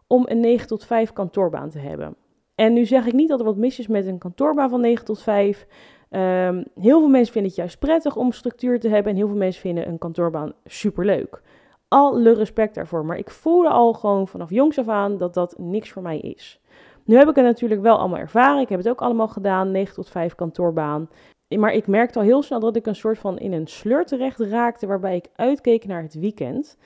om 0.07 0.25
een 0.27 0.39
9 0.39 0.67
tot 0.67 0.85
5 0.85 1.13
kantoorbaan 1.13 1.69
te 1.69 1.79
hebben. 1.79 2.15
En 2.55 2.73
nu 2.73 2.85
zeg 2.85 3.05
ik 3.05 3.13
niet 3.13 3.29
dat 3.29 3.39
er 3.39 3.45
wat 3.45 3.57
mis 3.57 3.79
is 3.79 3.87
met 3.87 4.05
een 4.05 4.17
kantoorbaan 4.17 4.69
van 4.69 4.81
9 4.81 5.05
tot 5.05 5.21
5. 5.21 5.67
Um, 6.09 6.65
heel 6.79 6.99
veel 6.99 7.09
mensen 7.09 7.33
vinden 7.33 7.51
het 7.51 7.59
juist 7.59 7.79
prettig 7.79 8.15
om 8.15 8.31
structuur 8.31 8.79
te 8.79 8.89
hebben. 8.89 9.11
En 9.11 9.17
heel 9.17 9.27
veel 9.27 9.37
mensen 9.37 9.61
vinden 9.61 9.87
een 9.87 9.97
kantoorbaan 9.97 10.53
superleuk. 10.65 11.41
Alle 11.87 12.33
respect 12.33 12.75
daarvoor. 12.75 13.05
Maar 13.05 13.17
ik 13.17 13.29
voelde 13.29 13.69
al 13.69 13.93
gewoon 13.93 14.27
vanaf 14.27 14.49
jongs 14.49 14.79
af 14.79 14.87
aan 14.87 15.17
dat 15.17 15.33
dat 15.33 15.55
niks 15.57 15.91
voor 15.91 16.01
mij 16.01 16.19
is. 16.19 16.61
Nu 17.03 17.17
heb 17.17 17.29
ik 17.29 17.35
het 17.35 17.45
natuurlijk 17.45 17.81
wel 17.81 17.97
allemaal 17.97 18.19
ervaren. 18.19 18.61
Ik 18.61 18.69
heb 18.69 18.79
het 18.79 18.89
ook 18.89 19.01
allemaal 19.01 19.27
gedaan. 19.27 19.71
9 19.71 19.95
tot 19.95 20.09
5 20.09 20.35
kantoorbaan. 20.35 21.09
Maar 21.57 21.73
ik 21.73 21.87
merkte 21.87 22.19
al 22.19 22.25
heel 22.25 22.41
snel 22.41 22.59
dat 22.59 22.75
ik 22.75 22.85
een 22.85 22.95
soort 22.95 23.17
van 23.17 23.37
in 23.37 23.53
een 23.53 23.67
sleur 23.67 24.05
terecht 24.05 24.39
raakte. 24.39 24.87
Waarbij 24.87 25.15
ik 25.15 25.27
uitkeek 25.35 25.85
naar 25.85 26.01
het 26.01 26.19
weekend. 26.19 26.77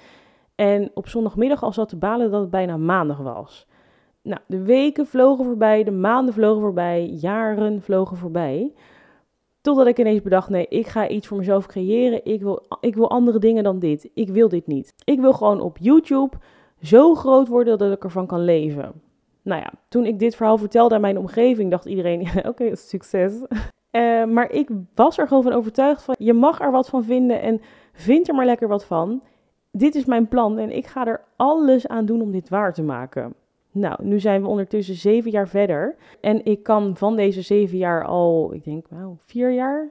En 0.55 0.91
op 0.93 1.07
zondagmiddag 1.07 1.63
al 1.63 1.73
zat 1.73 1.89
te 1.89 1.97
balen 1.97 2.31
dat 2.31 2.41
het 2.41 2.49
bijna 2.49 2.77
maandag 2.77 3.17
was. 3.17 3.67
Nou, 4.21 4.41
de 4.47 4.63
weken 4.63 5.07
vlogen 5.07 5.45
voorbij, 5.45 5.83
de 5.83 5.91
maanden 5.91 6.33
vlogen 6.33 6.61
voorbij, 6.61 7.05
jaren 7.05 7.81
vlogen 7.81 8.17
voorbij. 8.17 8.73
Totdat 9.61 9.87
ik 9.87 9.99
ineens 9.99 10.21
bedacht, 10.21 10.49
nee, 10.49 10.67
ik 10.67 10.87
ga 10.87 11.07
iets 11.07 11.27
voor 11.27 11.37
mezelf 11.37 11.65
creëren. 11.65 12.25
Ik 12.25 12.41
wil, 12.41 12.65
ik 12.79 12.95
wil 12.95 13.09
andere 13.09 13.39
dingen 13.39 13.63
dan 13.63 13.79
dit. 13.79 14.09
Ik 14.13 14.29
wil 14.29 14.49
dit 14.49 14.67
niet. 14.67 14.93
Ik 15.03 15.19
wil 15.19 15.33
gewoon 15.33 15.61
op 15.61 15.77
YouTube 15.77 16.37
zo 16.81 17.15
groot 17.15 17.47
worden 17.47 17.77
dat 17.77 17.91
ik 17.91 18.03
ervan 18.03 18.27
kan 18.27 18.43
leven. 18.43 19.01
Nou 19.41 19.61
ja, 19.61 19.71
toen 19.89 20.05
ik 20.05 20.19
dit 20.19 20.35
verhaal 20.35 20.57
vertelde 20.57 20.95
aan 20.95 21.01
mijn 21.01 21.17
omgeving, 21.17 21.71
dacht 21.71 21.85
iedereen, 21.85 22.27
oké, 22.49 22.75
succes. 22.75 23.33
Uh, 23.91 24.25
maar 24.25 24.51
ik 24.51 24.69
was 24.95 25.17
er 25.17 25.27
gewoon 25.27 25.43
van 25.43 25.53
overtuigd 25.53 26.03
van, 26.03 26.15
je 26.19 26.33
mag 26.33 26.61
er 26.61 26.71
wat 26.71 26.89
van 26.89 27.03
vinden 27.03 27.41
en 27.41 27.61
vind 27.93 28.27
er 28.27 28.35
maar 28.35 28.45
lekker 28.45 28.67
wat 28.67 28.85
van. 28.85 29.21
Dit 29.71 29.95
is 29.95 30.05
mijn 30.05 30.27
plan 30.27 30.57
en 30.57 30.75
ik 30.75 30.87
ga 30.87 31.05
er 31.05 31.21
alles 31.35 31.87
aan 31.87 32.05
doen 32.05 32.21
om 32.21 32.31
dit 32.31 32.49
waar 32.49 32.73
te 32.73 32.83
maken. 32.83 33.33
Nou, 33.71 34.05
nu 34.05 34.19
zijn 34.19 34.41
we 34.41 34.47
ondertussen 34.47 34.95
zeven 34.95 35.31
jaar 35.31 35.47
verder. 35.47 35.95
En 36.21 36.45
ik 36.45 36.63
kan 36.63 36.97
van 36.97 37.15
deze 37.15 37.41
zeven 37.41 37.77
jaar 37.77 38.05
al, 38.05 38.53
ik 38.53 38.63
denk, 38.63 38.89
nou, 38.89 39.15
vier 39.25 39.51
jaar. 39.51 39.89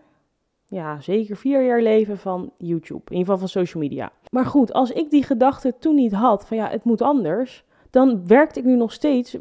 Ja, 0.67 1.01
zeker 1.01 1.37
vier 1.37 1.65
jaar 1.65 1.83
leven 1.83 2.19
van 2.19 2.53
YouTube. 2.57 3.03
In 3.05 3.17
ieder 3.17 3.19
geval 3.19 3.39
van 3.39 3.49
social 3.49 3.83
media. 3.83 4.13
Maar 4.31 4.47
goed, 4.47 4.73
als 4.73 4.91
ik 4.91 5.11
die 5.11 5.23
gedachte 5.23 5.75
toen 5.79 5.95
niet 5.95 6.13
had, 6.13 6.47
van 6.47 6.57
ja, 6.57 6.69
het 6.69 6.85
moet 6.85 7.03
anders 7.03 7.65
dan 7.91 8.27
werkte 8.27 8.59
ik 8.59 8.65
nu 8.65 8.77
nog 8.77 8.93
steeds 8.93 9.35
eh, 9.35 9.41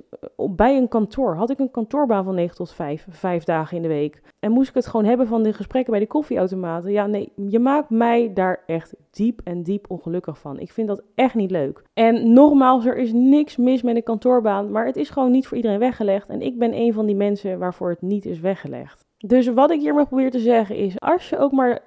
bij 0.50 0.78
een 0.78 0.88
kantoor. 0.88 1.36
Had 1.36 1.50
ik 1.50 1.60
een 1.60 1.72
kantoorbaan 1.72 2.24
van 2.24 2.36
9 2.36 2.56
tot 2.56 2.72
5, 2.72 3.08
vijf 3.10 3.44
dagen 3.44 3.76
in 3.76 3.82
de 3.82 3.88
week. 3.88 4.22
En 4.40 4.52
moest 4.52 4.70
ik 4.70 4.76
het 4.76 4.88
gewoon 4.88 5.06
hebben 5.06 5.28
van 5.28 5.44
de 5.44 5.54
gesprekken 5.54 5.92
bij 5.92 6.00
de 6.00 6.08
koffieautomaten. 6.08 6.92
Ja, 6.92 7.08
nee, 7.08 7.32
je 7.36 7.60
maakt 7.60 7.90
mij 7.90 8.34
daar 8.34 8.64
echt 8.66 8.94
diep 9.12 9.42
en 9.44 9.64
diep 9.64 9.86
ongelukkig 9.90 10.40
van. 10.40 10.60
Ik 10.60 10.72
vind 10.72 10.88
dat 10.88 11.04
echt 11.16 11.36
niet 11.36 11.52
leuk. 11.52 11.84
En 11.94 12.34
nogmaals, 12.34 12.86
er 12.86 12.98
is 12.98 13.12
niks 13.14 13.58
mis 13.58 13.82
met 13.82 13.96
een 13.96 14.04
kantoorbaan, 14.04 14.72
maar 14.72 14.86
het 14.86 14.96
is 14.96 15.10
gewoon 15.10 15.32
niet 15.32 15.48
voor 15.48 15.58
iedereen 15.58 15.80
weggelegd. 15.80 16.30
En 16.30 16.42
ik 16.42 16.58
ben 16.58 16.74
een 16.74 16.94
van 16.94 17.06
die 17.06 17.16
mensen 17.16 17.60
waarvoor 17.60 17.90
het 17.90 18.02
niet 18.02 18.26
is 18.26 18.40
weggelegd. 18.40 19.06
Dus 19.18 19.48
wat 19.48 19.72
ik 19.72 19.80
hiermee 19.80 20.06
probeer 20.06 20.32
te 20.32 20.40
zeggen 20.40 20.76
is, 20.76 21.00
als 21.00 21.30
je 21.30 21.38
ook 21.38 21.52
maar 21.52 21.80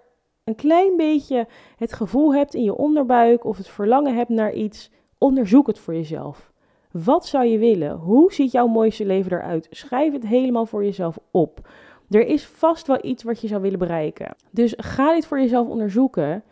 een 0.44 0.54
klein 0.54 0.96
beetje 0.96 1.46
het 1.76 1.92
gevoel 1.92 2.34
hebt 2.34 2.54
in 2.54 2.62
je 2.62 2.76
onderbuik 2.76 3.44
of 3.44 3.56
het 3.56 3.68
verlangen 3.68 4.14
hebt 4.14 4.28
naar 4.28 4.52
iets, 4.52 4.90
onderzoek 5.18 5.66
het 5.66 5.78
voor 5.78 5.94
jezelf. 5.94 6.49
Wat 6.90 7.26
zou 7.26 7.44
je 7.44 7.58
willen? 7.58 7.96
Hoe 7.96 8.32
ziet 8.32 8.52
jouw 8.52 8.66
mooiste 8.66 9.06
leven 9.06 9.32
eruit? 9.32 9.66
Schrijf 9.70 10.12
het 10.12 10.26
helemaal 10.26 10.66
voor 10.66 10.84
jezelf 10.84 11.18
op. 11.30 11.68
Er 12.10 12.26
is 12.26 12.46
vast 12.46 12.86
wel 12.86 12.98
iets 13.02 13.22
wat 13.22 13.40
je 13.40 13.48
zou 13.48 13.62
willen 13.62 13.78
bereiken. 13.78 14.34
Dus 14.50 14.74
ga 14.76 15.14
dit 15.14 15.26
voor 15.26 15.40
jezelf 15.40 15.68
onderzoeken 15.68 16.42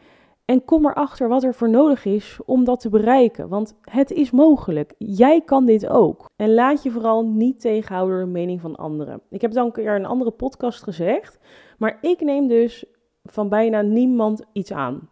en 0.44 0.64
kom 0.64 0.86
erachter 0.86 1.28
wat 1.28 1.42
er 1.42 1.54
voor 1.54 1.70
nodig 1.70 2.04
is 2.04 2.38
om 2.44 2.64
dat 2.64 2.80
te 2.80 2.88
bereiken. 2.88 3.48
Want 3.48 3.74
het 3.80 4.10
is 4.10 4.30
mogelijk. 4.30 4.94
Jij 4.98 5.40
kan 5.40 5.66
dit 5.66 5.88
ook. 5.88 6.24
En 6.36 6.54
laat 6.54 6.82
je 6.82 6.90
vooral 6.90 7.26
niet 7.26 7.60
tegenhouden 7.60 8.16
door 8.16 8.24
de 8.24 8.32
mening 8.32 8.60
van 8.60 8.76
anderen. 8.76 9.20
Ik 9.30 9.40
heb 9.40 9.56
een 9.56 9.72
keer 9.72 9.94
in 9.94 10.02
een 10.02 10.06
andere 10.06 10.30
podcast 10.30 10.82
gezegd. 10.82 11.38
Maar 11.78 11.98
ik 12.00 12.20
neem 12.20 12.48
dus 12.48 12.84
van 13.24 13.48
bijna 13.48 13.82
niemand 13.82 14.42
iets 14.52 14.72
aan. 14.72 15.08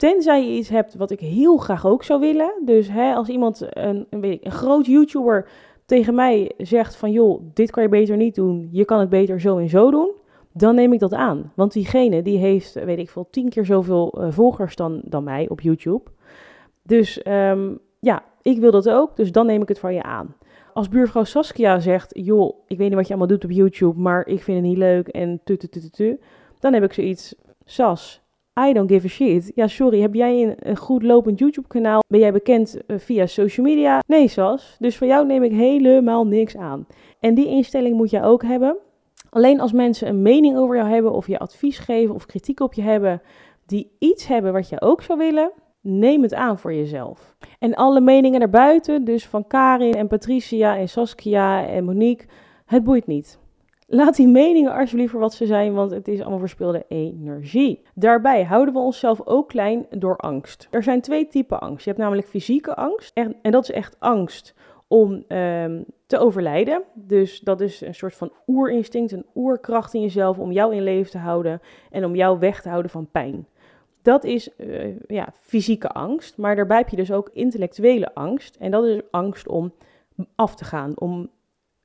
Tenzij 0.00 0.44
je 0.44 0.56
iets 0.56 0.68
hebt 0.68 0.94
wat 0.94 1.10
ik 1.10 1.20
heel 1.20 1.56
graag 1.56 1.86
ook 1.86 2.04
zou 2.04 2.20
willen. 2.20 2.52
Dus 2.64 2.88
hè, 2.90 3.14
als 3.14 3.28
iemand, 3.28 3.66
een, 3.68 4.06
weet 4.10 4.32
ik, 4.32 4.44
een 4.44 4.50
groot 4.50 4.86
YouTuber 4.86 5.48
tegen 5.86 6.14
mij 6.14 6.52
zegt 6.58 6.96
van 6.96 7.10
joh, 7.12 7.40
dit 7.54 7.70
kan 7.70 7.82
je 7.82 7.88
beter 7.88 8.16
niet 8.16 8.34
doen, 8.34 8.68
je 8.72 8.84
kan 8.84 9.00
het 9.00 9.08
beter 9.08 9.40
zo 9.40 9.58
en 9.58 9.68
zo 9.68 9.90
doen, 9.90 10.10
dan 10.52 10.74
neem 10.74 10.92
ik 10.92 10.98
dat 10.98 11.12
aan. 11.12 11.52
Want 11.54 11.72
diegene 11.72 12.22
die 12.22 12.38
heeft, 12.38 12.74
weet 12.84 12.98
ik 12.98 13.10
veel, 13.10 13.28
tien 13.30 13.48
keer 13.48 13.64
zoveel 13.64 14.14
uh, 14.18 14.32
volgers 14.32 14.76
dan, 14.76 15.00
dan 15.04 15.24
mij 15.24 15.48
op 15.48 15.60
YouTube. 15.60 16.10
Dus 16.82 17.26
um, 17.26 17.78
ja, 17.98 18.24
ik 18.42 18.58
wil 18.58 18.70
dat 18.70 18.88
ook, 18.88 19.16
dus 19.16 19.32
dan 19.32 19.46
neem 19.46 19.62
ik 19.62 19.68
het 19.68 19.78
van 19.78 19.94
je 19.94 20.02
aan. 20.02 20.36
Als 20.72 20.88
buurvrouw 20.88 21.24
Saskia 21.24 21.78
zegt, 21.78 22.10
joh, 22.12 22.54
ik 22.66 22.78
weet 22.78 22.88
niet 22.88 22.96
wat 22.96 23.06
je 23.06 23.14
allemaal 23.14 23.36
doet 23.36 23.44
op 23.44 23.50
YouTube, 23.50 24.00
maar 24.00 24.26
ik 24.26 24.42
vind 24.42 24.58
het 24.58 24.66
niet 24.66 24.78
leuk 24.78 25.08
en 25.08 25.40
tu, 25.44 25.56
tu, 25.56 25.68
tu, 25.68 25.80
tu, 25.80 25.90
tu 25.90 26.20
dan 26.58 26.72
heb 26.72 26.82
ik 26.82 26.92
zoiets, 26.92 27.34
Sas, 27.64 28.22
I 28.68 28.72
don't 28.72 28.90
give 28.90 29.06
a 29.06 29.08
shit. 29.08 29.52
Ja, 29.54 29.66
sorry, 29.66 30.00
heb 30.00 30.14
jij 30.14 30.56
een, 30.58 30.76
goed 30.76 31.02
lopend 31.02 31.38
YouTube-kanaal? 31.38 32.02
Ben 32.08 32.20
jij 32.20 32.32
bekend 32.32 32.76
uh, 32.86 32.98
via 32.98 33.26
social 33.26 33.66
media? 33.66 34.00
Nee, 34.06 34.28
Sas. 34.28 34.76
Dus 34.78 34.96
voor 34.96 35.06
jou 35.06 35.26
neem 35.26 35.42
ik 35.42 35.52
helemaal 35.52 36.26
niks 36.26 36.56
aan. 36.56 36.86
En 37.20 37.34
die 37.34 37.46
instelling 37.46 37.96
moet 37.96 38.10
jij 38.10 38.24
ook 38.24 38.42
hebben. 38.42 38.76
Alleen 39.30 39.60
als 39.60 39.72
mensen 39.72 40.08
een 40.08 40.22
mening 40.22 40.56
over 40.56 40.76
jou 40.76 40.88
hebben, 40.88 41.12
of 41.12 41.26
je 41.26 41.38
advies 41.38 41.78
geven, 41.78 42.14
of 42.14 42.26
kritiek 42.26 42.60
op 42.60 42.74
je 42.74 42.82
hebben, 42.82 43.22
die 43.66 43.90
iets 43.98 44.26
hebben 44.26 44.52
wat 44.52 44.68
je 44.68 44.80
ook 44.80 45.02
zou 45.02 45.18
willen, 45.18 45.52
neem 45.80 46.22
het 46.22 46.34
aan 46.34 46.58
voor 46.58 46.74
jezelf. 46.74 47.36
En 47.58 47.74
alle 47.74 48.00
meningen 48.00 48.40
daarbuiten, 48.40 49.04
dus 49.04 49.26
van 49.26 49.46
Karin 49.46 49.94
en 49.94 50.06
Patricia 50.06 50.76
en 50.76 50.88
Saskia 50.88 51.66
en 51.66 51.84
Monique, 51.84 52.26
het 52.64 52.84
boeit 52.84 53.06
niet. 53.06 53.39
Laat 53.92 54.16
die 54.16 54.28
meningen 54.28 54.72
alsjeblieft 54.72 55.10
voor 55.10 55.20
wat 55.20 55.34
ze 55.34 55.46
zijn, 55.46 55.74
want 55.74 55.90
het 55.90 56.08
is 56.08 56.20
allemaal 56.20 56.38
verspilde 56.38 56.84
energie. 56.88 57.82
Daarbij 57.94 58.44
houden 58.44 58.74
we 58.74 58.80
onszelf 58.80 59.26
ook 59.26 59.48
klein 59.48 59.86
door 59.90 60.16
angst. 60.16 60.68
Er 60.70 60.82
zijn 60.82 61.00
twee 61.00 61.26
typen 61.26 61.60
angst. 61.60 61.84
Je 61.84 61.90
hebt 61.90 62.02
namelijk 62.02 62.28
fysieke 62.28 62.74
angst. 62.76 63.10
En, 63.14 63.36
dat 63.42 63.62
is 63.62 63.70
echt 63.70 63.96
angst 63.98 64.54
om 64.88 65.24
um, 65.28 65.84
te 66.06 66.18
overlijden. 66.18 66.82
Dus 66.94 67.40
dat 67.40 67.60
is 67.60 67.80
een 67.80 67.94
soort 67.94 68.14
van 68.14 68.32
oerinstinct, 68.46 69.12
een 69.12 69.26
oerkracht 69.34 69.94
in 69.94 70.00
jezelf 70.00 70.38
om 70.38 70.52
jou 70.52 70.74
in 70.74 70.82
leven 70.82 71.10
te 71.10 71.18
houden 71.18 71.60
en 71.90 72.04
om 72.04 72.14
jou 72.14 72.38
weg 72.38 72.62
te 72.62 72.68
houden 72.68 72.90
van 72.90 73.10
pijn. 73.10 73.46
Dat 74.02 74.24
is 74.24 74.48
uh, 74.56 75.00
ja, 75.06 75.28
fysieke 75.34 75.88
angst, 75.88 76.36
maar 76.36 76.56
daarbij 76.56 76.78
heb 76.78 76.88
je 76.88 76.96
dus 76.96 77.12
ook 77.12 77.30
intellectuele 77.32 78.14
angst. 78.14 78.56
En 78.56 78.70
dat 78.70 78.84
is 78.84 79.00
angst 79.10 79.48
om 79.48 79.72
af 80.34 80.54
te 80.54 80.64
gaan, 80.64 80.92
om 80.98 81.30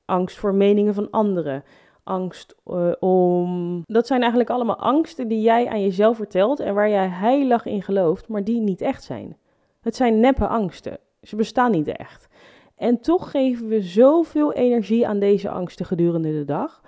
angst 0.05 0.37
voor 0.37 0.53
meningen 0.53 0.93
van 0.93 1.11
anderen, 1.11 1.63
angst 2.05 2.55
uh, 2.67 2.91
om. 2.99 3.81
Dat 3.85 4.07
zijn 4.07 4.19
eigenlijk 4.19 4.49
allemaal 4.49 4.79
angsten 4.79 5.27
die 5.27 5.41
jij 5.41 5.67
aan 5.67 5.81
jezelf 5.81 6.17
vertelt 6.17 6.59
en 6.59 6.73
waar 6.73 6.89
jij 6.89 7.07
heilig 7.07 7.65
in 7.65 7.81
gelooft, 7.81 8.27
maar 8.27 8.43
die 8.43 8.59
niet 8.59 8.81
echt 8.81 9.03
zijn. 9.03 9.37
Het 9.81 9.95
zijn 9.95 10.19
neppe 10.19 10.47
angsten. 10.47 10.97
Ze 11.21 11.35
bestaan 11.35 11.71
niet 11.71 11.87
echt. 11.87 12.27
En 12.75 12.99
toch 12.99 13.31
geven 13.31 13.67
we 13.67 13.81
zoveel 13.81 14.53
energie 14.53 15.07
aan 15.07 15.19
deze 15.19 15.49
angsten 15.49 15.85
gedurende 15.85 16.31
de 16.31 16.45
dag. 16.45 16.81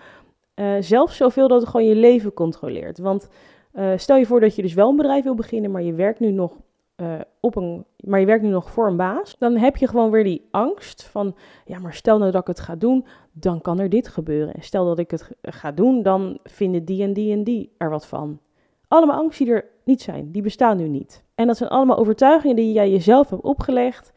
Uh, 0.56 0.76
zelfs 0.80 1.18
zoveel 1.18 1.48
dat 1.48 1.62
het 1.62 1.70
gewoon 1.70 1.88
je 1.88 1.96
leven 1.96 2.34
controleert. 2.34 2.98
Want 2.98 3.30
uh, 3.74 3.92
stel 3.96 4.18
je 4.18 4.26
voor 4.26 4.40
dat 4.40 4.56
je 4.56 4.62
dus 4.62 4.74
wel 4.74 4.90
een 4.90 4.96
bedrijf 4.96 5.24
wil 5.24 5.36
beginnen, 5.36 5.72
maar 5.72 5.84
je 5.84 5.94
werkt 5.94 6.20
nu 6.20 6.32
nog 6.32 6.58
uh, 7.02 7.14
op 7.40 7.56
een, 7.56 7.86
maar 7.98 8.20
je 8.20 8.26
werkt 8.26 8.44
nu 8.44 8.50
nog 8.50 8.72
voor 8.72 8.88
een 8.88 8.98
baas, 8.98 9.36
dan 9.40 9.58
heb 9.58 9.78
je 9.78 9.88
gewoon 9.88 10.12
weer 10.12 10.24
die 10.24 10.48
angst 10.52 11.04
van, 11.04 11.36
ja, 11.66 11.80
maar 11.80 11.94
stel 11.94 12.18
nou 12.18 12.32
dat 12.32 12.42
ik 12.42 12.48
het 12.48 12.60
ga 12.60 12.76
doen, 12.76 13.06
dan 13.32 13.62
kan 13.62 13.80
er 13.80 13.90
dit 13.90 14.08
gebeuren. 14.08 14.54
En 14.54 14.62
stel 14.62 14.86
dat 14.86 15.00
ik 15.00 15.12
het 15.12 15.32
ga 15.42 15.72
doen, 15.72 16.04
dan 16.04 16.40
vinden 16.44 16.86
die 16.86 17.04
en 17.04 17.14
die 17.14 17.32
en 17.32 17.44
die 17.44 17.72
er 17.78 17.90
wat 17.90 18.06
van. 18.06 18.40
Allemaal 18.88 19.18
angsten 19.18 19.46
die 19.46 19.54
er 19.54 19.66
niet 19.84 20.02
zijn, 20.02 20.32
die 20.32 20.42
bestaan 20.42 20.78
nu 20.78 20.88
niet. 20.88 21.24
En 21.36 21.48
dat 21.48 21.58
zijn 21.58 21.70
allemaal 21.70 21.98
overtuigingen 21.98 22.56
die 22.56 22.74
jij 22.74 22.92
jezelf 22.92 23.30
hebt 23.30 23.42
opgelegd, 23.42 24.14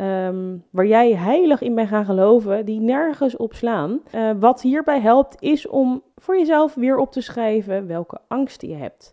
um, 0.00 0.64
waar 0.70 0.86
jij 0.86 1.14
heilig 1.14 1.60
in 1.60 1.74
bent 1.74 1.88
gaan 1.88 2.04
geloven, 2.04 2.64
die 2.64 2.80
nergens 2.80 3.36
op 3.36 3.54
slaan. 3.54 4.00
Uh, 4.14 4.30
wat 4.38 4.62
hierbij 4.62 5.00
helpt, 5.00 5.42
is 5.42 5.68
om 5.68 6.02
voor 6.16 6.38
jezelf 6.38 6.74
weer 6.74 6.96
op 6.96 7.12
te 7.12 7.20
schrijven 7.20 7.86
welke 7.86 8.18
angsten 8.28 8.68
je 8.68 8.74
hebt. 8.74 9.12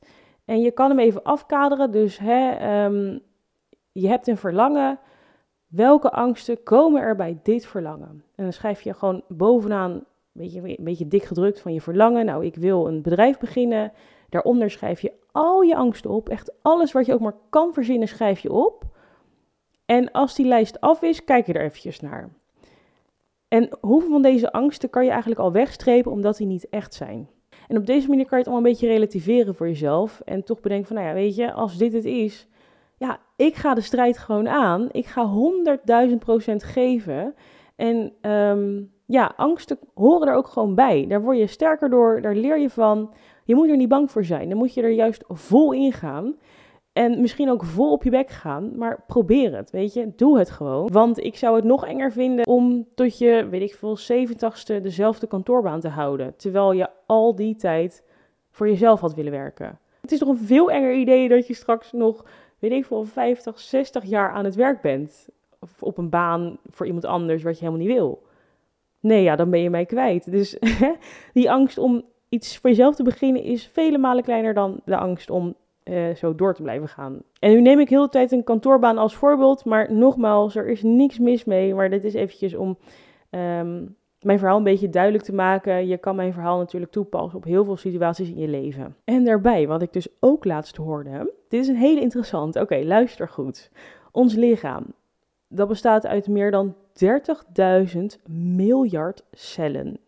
En 0.52 0.62
je 0.62 0.72
kan 0.72 0.90
hem 0.90 1.00
even 1.00 1.24
afkaderen. 1.24 1.92
Dus 1.92 2.18
hè, 2.18 2.84
um, 2.86 3.22
je 3.92 4.08
hebt 4.08 4.28
een 4.28 4.38
verlangen. 4.38 5.00
Welke 5.68 6.12
angsten 6.12 6.64
komen 6.64 7.02
er 7.02 7.16
bij 7.16 7.40
dit 7.44 7.66
verlangen? 7.66 8.24
En 8.36 8.44
dan 8.44 8.54
schrijf 8.54 8.82
je 8.82 8.94
gewoon 8.94 9.24
bovenaan, 9.28 9.92
een 9.92 10.04
beetje, 10.32 10.78
een 10.78 10.84
beetje 10.84 11.08
dik 11.08 11.24
gedrukt 11.24 11.62
van 11.62 11.74
je 11.74 11.82
verlangen. 11.82 12.26
Nou, 12.26 12.46
ik 12.46 12.56
wil 12.56 12.88
een 12.88 13.02
bedrijf 13.02 13.38
beginnen. 13.38 13.92
Daaronder 14.30 14.72
schrijf 14.72 15.02
je 15.02 15.14
al 15.32 15.62
je 15.62 15.76
angsten 15.76 16.10
op. 16.10 16.30
Echt 16.30 16.54
alles 16.62 16.92
wat 16.92 17.06
je 17.06 17.14
ook 17.14 17.20
maar 17.20 17.38
kan 17.50 17.74
verzinnen, 17.74 18.08
schrijf 18.08 18.40
je 18.40 18.52
op. 18.52 18.84
En 19.86 20.12
als 20.12 20.36
die 20.36 20.46
lijst 20.46 20.82
af 20.82 21.02
is, 21.02 21.24
kijk 21.24 21.46
je 21.46 21.54
er 21.54 21.66
eventjes 21.66 22.00
naar. 22.00 22.30
En 23.48 23.70
hoeveel 23.82 24.12
van 24.12 24.22
deze 24.22 24.52
angsten 24.52 24.90
kan 24.90 25.04
je 25.04 25.10
eigenlijk 25.10 25.40
al 25.40 25.52
wegstrepen 25.52 26.12
omdat 26.12 26.38
die 26.38 26.48
niet 26.48 26.70
echt 26.70 26.94
zijn? 26.94 27.30
En 27.72 27.78
op 27.78 27.86
deze 27.86 28.10
manier 28.10 28.26
kan 28.26 28.38
je 28.38 28.44
het 28.44 28.54
allemaal 28.54 28.68
een 28.68 28.72
beetje 28.72 28.94
relativeren 28.94 29.56
voor 29.56 29.68
jezelf. 29.68 30.22
En 30.26 30.44
toch 30.44 30.60
bedenken 30.60 30.88
van, 30.88 30.96
nou 30.96 31.08
ja, 31.08 31.14
weet 31.14 31.36
je, 31.36 31.52
als 31.52 31.78
dit 31.78 31.94
het 31.94 32.06
is, 32.06 32.48
ja, 32.98 33.20
ik 33.36 33.56
ga 33.56 33.74
de 33.74 33.82
strijd 33.82 34.18
gewoon 34.18 34.50
aan. 34.50 34.90
Ik 34.92 35.06
ga 35.06 35.30
100.000 36.10 36.18
procent 36.20 36.64
geven. 36.64 37.36
En 37.76 38.14
um, 38.32 38.92
ja, 39.06 39.34
angsten 39.36 39.80
horen 39.94 40.28
er 40.28 40.36
ook 40.36 40.48
gewoon 40.48 40.76
bij. 40.76 41.06
Daar 41.08 41.22
word 41.22 41.38
je 41.38 41.48
sterker 41.48 41.90
door, 41.90 42.22
daar 42.22 42.36
leer 42.36 42.60
je 42.60 42.70
van. 42.70 43.14
Je 43.44 43.56
moet 43.56 43.70
er 43.70 43.78
niet 43.78 43.90
bang 43.90 44.12
voor 44.12 44.24
zijn. 44.24 44.50
Dan 44.50 44.58
moet 44.58 44.74
je 44.74 44.82
er 44.82 44.92
juist 44.92 45.24
vol 45.28 45.74
in 45.74 45.94
gaan. 45.94 46.36
En 46.94 47.22
misschien 47.22 47.50
ook 47.50 47.64
vol 47.64 47.92
op 47.92 48.04
je 48.04 48.10
bek 48.10 48.30
gaan, 48.30 48.78
maar 48.78 49.04
probeer 49.08 49.56
het, 49.56 49.72
weet 49.72 49.94
je. 49.94 50.12
Doe 50.16 50.40
het 50.40 50.50
gewoon. 50.50 50.90
Want 50.92 51.24
ik 51.24 51.36
zou 51.36 51.56
het 51.56 51.64
nog 51.64 51.86
enger 51.86 52.12
vinden 52.12 52.48
om 52.48 52.88
tot 52.96 53.18
je, 53.18 53.48
weet 53.50 53.62
ik 53.62 53.76
veel, 53.76 53.98
70ste 53.98 54.82
dezelfde 54.82 55.28
kantoorbaan 55.28 55.80
te 55.80 55.88
houden. 55.88 56.36
Terwijl 56.36 56.72
je 56.72 56.90
al 57.06 57.36
die 57.36 57.56
tijd 57.56 58.04
voor 58.50 58.68
jezelf 58.68 59.00
had 59.00 59.14
willen 59.14 59.32
werken. 59.32 59.80
Het 60.02 60.12
is 60.12 60.20
toch 60.20 60.30
een 60.30 60.38
veel 60.38 60.72
enger 60.72 60.94
idee 60.94 61.30
dat 61.30 61.48
je 61.48 61.54
straks 61.54 61.92
nog, 61.92 62.26
weet 62.60 62.72
ik 62.72 62.86
veel, 62.86 63.04
50, 63.04 63.60
60 63.60 64.06
jaar 64.06 64.32
aan 64.32 64.46
het 64.46 64.56
werk 64.56 64.82
bent. 64.82 65.30
Of 65.60 65.84
op 65.84 65.98
een 65.98 66.10
baan 66.10 66.58
voor 66.70 66.86
iemand 66.86 67.06
anders 67.06 67.44
wat 67.44 67.60
je 67.60 67.66
helemaal 67.66 67.86
niet 67.86 67.96
wil. 67.96 68.24
nee, 69.00 69.24
ja, 69.24 69.36
dan 69.36 69.50
ben 69.50 69.62
je 69.62 69.70
mij 69.70 69.86
kwijt. 69.86 70.32
Dus 70.32 70.58
die 71.34 71.52
angst 71.52 71.78
om 71.78 72.04
iets 72.30 72.58
voor 72.58 72.70
jezelf 72.70 72.96
te 72.96 73.04
beginnen 73.04 73.44
is 73.44 73.68
vele 73.68 73.98
malen 73.98 74.24
kleiner 74.24 74.54
dan 74.54 74.82
de 74.86 74.98
angst 74.98 75.30
om 75.30 75.56
uh, 75.84 76.16
zo 76.16 76.36
door 76.36 76.54
te 76.54 76.62
blijven 76.62 76.88
gaan. 76.88 77.22
En 77.40 77.52
nu 77.52 77.62
neem 77.62 77.80
ik 77.80 77.90
heel 77.90 78.04
de 78.04 78.10
tijd 78.10 78.32
een 78.32 78.44
kantoorbaan 78.44 78.98
als 78.98 79.16
voorbeeld, 79.16 79.66
maar 79.66 79.94
nogmaals, 79.94 80.56
er 80.56 80.68
is 80.68 80.84
niks 80.84 81.20
mis 81.20 81.46
mee. 81.46 81.76
Maar 81.76 81.90
dit 81.90 82.04
is 82.04 82.14
eventjes 82.14 82.56
om 82.56 82.78
um, 83.30 83.96
mijn 84.22 84.40
verhaal 84.40 84.58
een 84.58 84.64
beetje 84.64 84.90
duidelijk 84.90 85.24
te 85.24 85.34
maken. 85.34 85.88
Je 85.88 85.98
kan 85.98 86.16
mijn 86.16 86.34
verhaal 86.34 86.58
natuurlijk 86.58 86.92
toepassen 86.92 87.38
op 87.38 87.44
heel 87.44 87.66
veel 87.66 87.78
situaties 87.78 88.30
in 88.30 88.38
je 88.38 88.48
leven. 88.48 88.96
En 89.04 89.24
daarbij, 89.24 89.68
wat 89.68 89.82
ik 89.82 89.94
dus 89.94 90.08
ook 90.20 90.46
laatst 90.46 90.76
hoorde, 90.76 91.34
dit 91.50 91.62
is 91.62 91.68
een 91.68 91.76
hele 91.76 92.02
interessant. 92.02 92.56
Oké, 92.56 92.84
luister 92.84 93.30
goed. 93.30 93.72
Ons 94.12 94.36
lichaam, 94.36 94.86
dat 95.48 95.68
bestaat 95.68 96.06
uit 96.06 96.28
meer 96.28 96.52
dan 96.52 96.76
30.000 97.06 98.02
miljard 98.30 99.24
cellen. 99.32 100.00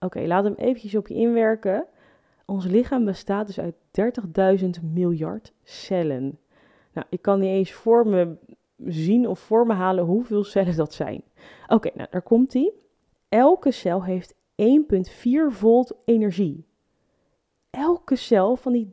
Oké, 0.00 0.20
laat 0.20 0.44
hem 0.44 0.54
eventjes 0.54 0.94
op 0.94 1.08
je 1.08 1.14
inwerken. 1.14 1.86
Ons 2.50 2.64
lichaam 2.66 3.04
bestaat 3.04 3.46
dus 3.46 3.60
uit 3.60 3.74
30.000 4.60 4.68
miljard 4.92 5.52
cellen. 5.62 6.38
Nou, 6.92 7.06
ik 7.10 7.22
kan 7.22 7.40
niet 7.40 7.48
eens 7.48 7.72
voor 7.72 8.06
me 8.06 8.36
zien 8.76 9.28
of 9.28 9.38
voor 9.38 9.66
me 9.66 9.72
halen 9.72 10.04
hoeveel 10.04 10.44
cellen 10.44 10.76
dat 10.76 10.92
zijn. 10.92 11.22
Oké, 11.68 11.90
nou 11.94 12.08
daar 12.10 12.22
komt 12.22 12.52
hij. 12.52 12.72
Elke 13.28 13.70
cel 13.70 14.04
heeft 14.04 14.34
1,4 14.34 14.38
volt 15.48 15.96
energie. 16.04 16.64
Elke 17.70 18.16
cel 18.16 18.56
van 18.56 18.72
die 18.72 18.88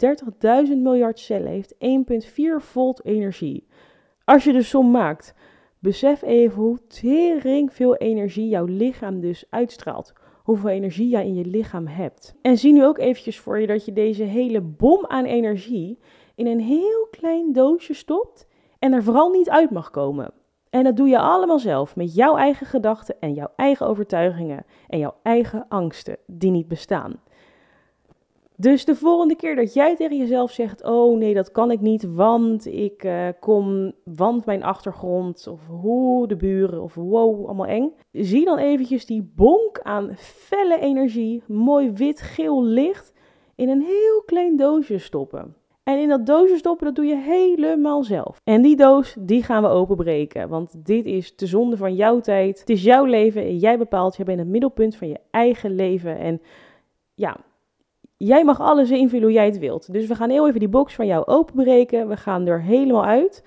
30.000 0.68 0.72
miljard 0.76 1.20
cellen 1.20 1.52
heeft 1.52 1.74
1,4 1.74 1.80
volt 2.58 3.06
energie. 3.06 3.68
Als 4.24 4.44
je 4.44 4.54
de 4.54 4.64
som 4.64 4.92
maakt, 4.92 5.34
besef 5.80 6.22
even 6.22 6.62
hoe 6.62 6.80
tering 6.88 7.74
veel 7.74 7.96
energie 7.96 8.48
jouw 8.48 8.66
lichaam 8.66 9.20
dus 9.20 9.46
uitstraalt 9.50 10.14
hoeveel 10.48 10.70
energie 10.70 11.10
jij 11.10 11.26
in 11.26 11.36
je 11.36 11.46
lichaam 11.46 11.88
hebt. 11.88 12.36
En 12.42 12.58
zie 12.58 12.74
nu 12.74 12.86
ook 12.86 12.98
eventjes 12.98 13.40
voor 13.40 13.60
je 13.60 13.68
dat 13.68 13.86
je 13.86 13.94
deze 13.94 14.24
hele 14.24 14.62
bom 14.62 15.06
aan 15.06 15.26
energie 15.26 16.00
in 16.36 16.48
een 16.48 16.60
heel 16.60 17.08
klein 17.12 17.54
doosje 17.54 17.94
stopt 17.94 18.48
en 18.80 18.94
er 18.94 19.04
vooral 19.04 19.30
niet 19.30 19.50
uit 19.50 19.70
mag 19.70 19.90
komen. 19.90 20.32
En 20.70 20.84
dat 20.84 20.96
doe 20.96 21.08
je 21.08 21.20
allemaal 21.20 21.60
zelf 21.60 21.96
met 21.96 22.16
jouw 22.16 22.36
eigen 22.36 22.66
gedachten 22.66 23.16
en 23.20 23.34
jouw 23.34 23.52
eigen 23.56 23.88
overtuigingen 23.88 24.66
en 24.88 25.00
jouw 25.00 25.16
eigen 25.24 25.66
angsten 25.70 26.18
die 26.26 26.52
niet 26.52 26.68
bestaan. 26.68 27.22
Dus 28.60 28.86
de 28.86 28.96
volgende 28.96 29.36
keer 29.36 29.56
dat 29.56 29.74
jij 29.74 29.96
tegen 29.96 30.18
jezelf 30.18 30.52
zegt: 30.52 30.84
Oh 30.84 31.18
nee, 31.18 31.34
dat 31.34 31.52
kan 31.52 31.72
ik 31.72 31.82
niet, 31.82 32.14
want 32.14 32.66
ik 32.66 33.04
uh, 33.04 33.28
kom, 33.40 33.94
want 34.04 34.46
mijn 34.46 34.64
achtergrond, 34.64 35.48
of 35.48 35.68
hoe 35.68 36.28
de 36.28 36.36
buren, 36.36 36.84
of 36.84 36.96
wow, 36.96 37.46
allemaal 37.46 37.66
eng. 37.66 37.94
Zie 38.12 38.46
dan 38.46 38.58
eventjes 38.58 39.06
die 39.06 39.32
bonk 39.36 39.80
aan 39.84 40.12
felle 40.18 40.80
energie, 40.80 41.44
mooi 41.48 41.92
wit, 41.92 42.22
geel 42.22 42.64
licht, 42.64 43.14
in 43.56 43.70
een 43.70 43.82
heel 43.82 44.24
klein 44.26 44.56
doosje 44.56 44.98
stoppen. 44.98 45.56
En 45.84 46.00
in 46.00 46.10
dat 46.10 46.26
doosje 46.26 46.58
stoppen, 46.58 46.86
dat 46.86 46.96
doe 46.96 47.06
je 47.06 47.16
helemaal 47.16 48.04
zelf. 48.04 48.42
En 48.44 48.62
die 48.62 48.76
doos, 48.76 49.16
die 49.20 49.44
gaan 49.44 49.64
we 49.64 49.70
openbreken. 49.70 50.50
Want 50.50 50.86
dit 50.86 51.06
is 51.06 51.36
de 51.36 51.46
zonde 51.46 51.78
van 51.78 51.96
jouw 51.96 52.20
tijd. 52.20 52.60
Het 52.60 52.70
is 52.70 52.84
jouw 52.84 53.06
leven 53.06 53.42
en 53.42 53.58
jij 53.58 53.78
bepaalt. 53.78 54.16
Je 54.16 54.24
bent 54.24 54.40
het 54.40 54.48
middelpunt 54.48 54.96
van 54.96 55.08
je 55.08 55.20
eigen 55.32 55.76
leven. 55.76 56.18
En 56.18 56.42
ja, 57.14 57.38
jij 58.18 58.44
mag 58.44 58.60
alles 58.60 58.90
invullen 58.90 59.24
hoe 59.24 59.34
jij 59.34 59.46
het 59.46 59.60
wilt. 59.60 59.94
Dus 59.94 60.08
we 60.08 60.16
gaan 60.16 60.30
heel 60.30 60.48
even 60.48 60.60
die 60.60 60.70
box 60.70 60.96
van 60.96 61.06
jou 61.06 61.26
openbreken. 61.26 62.08
We 62.08 62.18
gaan 62.18 62.48
er 62.48 62.62
helemaal 62.62 63.06
uit. 63.06 63.44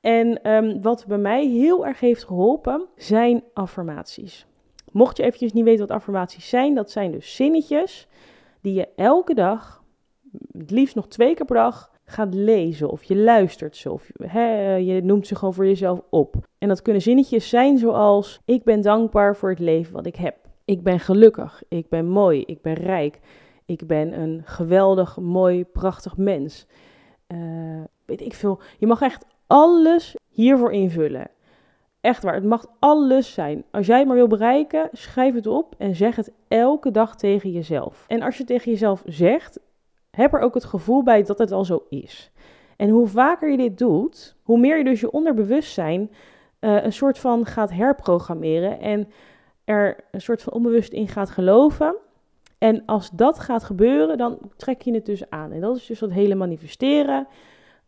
En 0.00 0.50
um, 0.50 0.82
wat 0.82 1.04
bij 1.08 1.18
mij 1.18 1.46
heel 1.46 1.86
erg 1.86 2.00
heeft 2.00 2.24
geholpen, 2.24 2.86
zijn 2.96 3.42
affirmaties. 3.54 4.46
Mocht 4.92 5.16
je 5.16 5.22
eventjes 5.22 5.52
niet 5.52 5.64
weten 5.64 5.86
wat 5.86 5.96
affirmaties 5.96 6.48
zijn, 6.48 6.74
dat 6.74 6.90
zijn 6.90 7.10
dus 7.10 7.34
zinnetjes 7.34 8.08
die 8.60 8.74
je 8.74 8.88
elke 8.96 9.34
dag, 9.34 9.82
het 10.58 10.70
liefst 10.70 10.94
nog 10.94 11.08
twee 11.08 11.34
keer 11.34 11.46
per 11.46 11.56
dag, 11.56 11.90
gaat 12.04 12.34
lezen. 12.34 12.90
Of 12.90 13.02
je 13.02 13.16
luistert 13.16 13.76
ze, 13.76 13.92
of 13.92 14.10
je 14.78 15.00
noemt 15.04 15.26
ze 15.26 15.34
gewoon 15.34 15.54
voor 15.54 15.66
jezelf 15.66 16.00
op. 16.10 16.34
En 16.58 16.68
dat 16.68 16.82
kunnen 16.82 17.02
zinnetjes 17.02 17.48
zijn 17.48 17.78
zoals: 17.78 18.40
Ik 18.44 18.64
ben 18.64 18.80
dankbaar 18.80 19.36
voor 19.36 19.50
het 19.50 19.58
leven 19.58 19.92
wat 19.92 20.06
ik 20.06 20.16
heb. 20.16 20.36
Ik 20.64 20.82
ben 20.82 21.00
gelukkig. 21.00 21.62
Ik 21.68 21.88
ben 21.88 22.06
mooi. 22.06 22.42
Ik 22.46 22.62
ben 22.62 22.74
rijk. 22.74 23.18
Ik 23.70 23.86
ben 23.86 24.20
een 24.20 24.42
geweldig, 24.44 25.18
mooi, 25.18 25.64
prachtig 25.64 26.16
mens. 26.16 26.66
Uh, 27.28 27.82
weet 28.04 28.20
ik 28.20 28.34
veel. 28.34 28.60
Je 28.78 28.86
mag 28.86 29.00
echt 29.00 29.24
alles 29.46 30.16
hiervoor 30.28 30.72
invullen. 30.72 31.30
Echt 32.00 32.22
waar, 32.22 32.34
het 32.34 32.44
mag 32.44 32.66
alles 32.78 33.32
zijn. 33.32 33.64
Als 33.70 33.86
jij 33.86 33.98
het 33.98 34.06
maar 34.06 34.16
wil 34.16 34.26
bereiken, 34.26 34.88
schrijf 34.92 35.34
het 35.34 35.46
op 35.46 35.74
en 35.78 35.94
zeg 35.94 36.16
het 36.16 36.32
elke 36.48 36.90
dag 36.90 37.16
tegen 37.16 37.50
jezelf. 37.50 38.04
En 38.08 38.22
als 38.22 38.38
je 38.38 38.44
tegen 38.44 38.70
jezelf 38.70 39.02
zegt, 39.06 39.60
heb 40.10 40.34
er 40.34 40.40
ook 40.40 40.54
het 40.54 40.64
gevoel 40.64 41.02
bij 41.02 41.22
dat 41.22 41.38
het 41.38 41.52
al 41.52 41.64
zo 41.64 41.84
is. 41.88 42.30
En 42.76 42.88
hoe 42.88 43.06
vaker 43.06 43.50
je 43.50 43.56
dit 43.56 43.78
doet, 43.78 44.36
hoe 44.42 44.58
meer 44.58 44.78
je 44.78 44.84
dus 44.84 45.00
je 45.00 45.10
onderbewustzijn 45.10 46.10
uh, 46.60 46.84
een 46.84 46.92
soort 46.92 47.18
van 47.18 47.46
gaat 47.46 47.70
herprogrammeren 47.70 48.80
en 48.80 49.08
er 49.64 49.96
een 50.10 50.20
soort 50.20 50.42
van 50.42 50.52
onbewust 50.52 50.92
in 50.92 51.08
gaat 51.08 51.30
geloven 51.30 51.96
en 52.60 52.82
als 52.86 53.10
dat 53.10 53.38
gaat 53.38 53.64
gebeuren, 53.64 54.18
dan 54.18 54.38
trek 54.56 54.82
je 54.82 54.94
het 54.94 55.06
dus 55.06 55.30
aan. 55.30 55.52
En 55.52 55.60
dat 55.60 55.76
is 55.76 55.86
dus 55.86 55.98
dat 55.98 56.10
hele 56.10 56.34
manifesteren. 56.34 57.26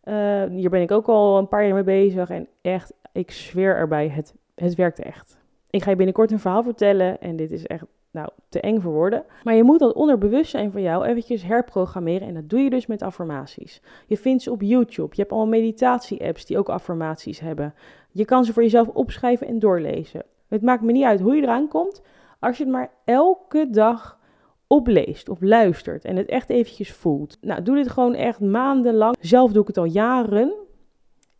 Uh, 0.03 0.43
hier 0.43 0.69
ben 0.69 0.81
ik 0.81 0.91
ook 0.91 1.07
al 1.07 1.37
een 1.37 1.47
paar 1.47 1.65
jaar 1.65 1.73
mee 1.73 1.83
bezig. 1.83 2.29
En 2.29 2.47
echt, 2.61 2.93
ik 3.11 3.31
zweer 3.31 3.75
erbij, 3.75 4.09
het, 4.09 4.33
het 4.55 4.75
werkt 4.75 4.99
echt. 4.99 5.37
Ik 5.69 5.83
ga 5.83 5.89
je 5.89 5.95
binnenkort 5.95 6.31
een 6.31 6.39
verhaal 6.39 6.63
vertellen. 6.63 7.21
En 7.21 7.35
dit 7.35 7.51
is 7.51 7.65
echt, 7.65 7.83
nou, 8.11 8.29
te 8.49 8.59
eng 8.59 8.79
voor 8.79 8.91
woorden. 8.91 9.23
Maar 9.43 9.53
je 9.53 9.63
moet 9.63 9.79
dat 9.79 9.93
onderbewustzijn 9.93 10.71
van 10.71 10.81
jou 10.81 11.05
eventjes 11.05 11.43
herprogrammeren. 11.43 12.27
En 12.27 12.33
dat 12.33 12.49
doe 12.49 12.59
je 12.59 12.69
dus 12.69 12.85
met 12.85 13.01
affirmaties. 13.01 13.81
Je 14.07 14.17
vindt 14.17 14.43
ze 14.43 14.51
op 14.51 14.61
YouTube. 14.61 15.15
Je 15.15 15.21
hebt 15.21 15.31
allemaal 15.31 15.59
meditatie-apps 15.59 16.45
die 16.45 16.57
ook 16.57 16.69
affirmaties 16.69 17.39
hebben. 17.39 17.73
Je 18.11 18.25
kan 18.25 18.45
ze 18.45 18.53
voor 18.53 18.63
jezelf 18.63 18.87
opschrijven 18.87 19.47
en 19.47 19.59
doorlezen. 19.59 20.23
Het 20.47 20.61
maakt 20.61 20.81
me 20.81 20.91
niet 20.91 21.05
uit 21.05 21.19
hoe 21.19 21.35
je 21.35 21.41
eraan 21.41 21.67
komt. 21.67 22.01
Als 22.39 22.57
je 22.57 22.63
het 22.63 22.71
maar 22.71 22.91
elke 23.05 23.67
dag 23.69 24.21
opleest 24.67 25.29
of 25.29 25.41
luistert 25.41 26.05
en 26.05 26.15
het 26.15 26.27
echt 26.27 26.49
eventjes 26.49 26.91
voelt. 26.91 27.37
Nou, 27.41 27.61
doe 27.61 27.75
dit 27.75 27.89
gewoon 27.89 28.15
echt 28.15 28.39
maandenlang. 28.39 29.15
Zelf 29.19 29.51
doe 29.51 29.61
ik 29.61 29.67
het 29.67 29.77
al 29.77 29.85
jaren. 29.85 30.53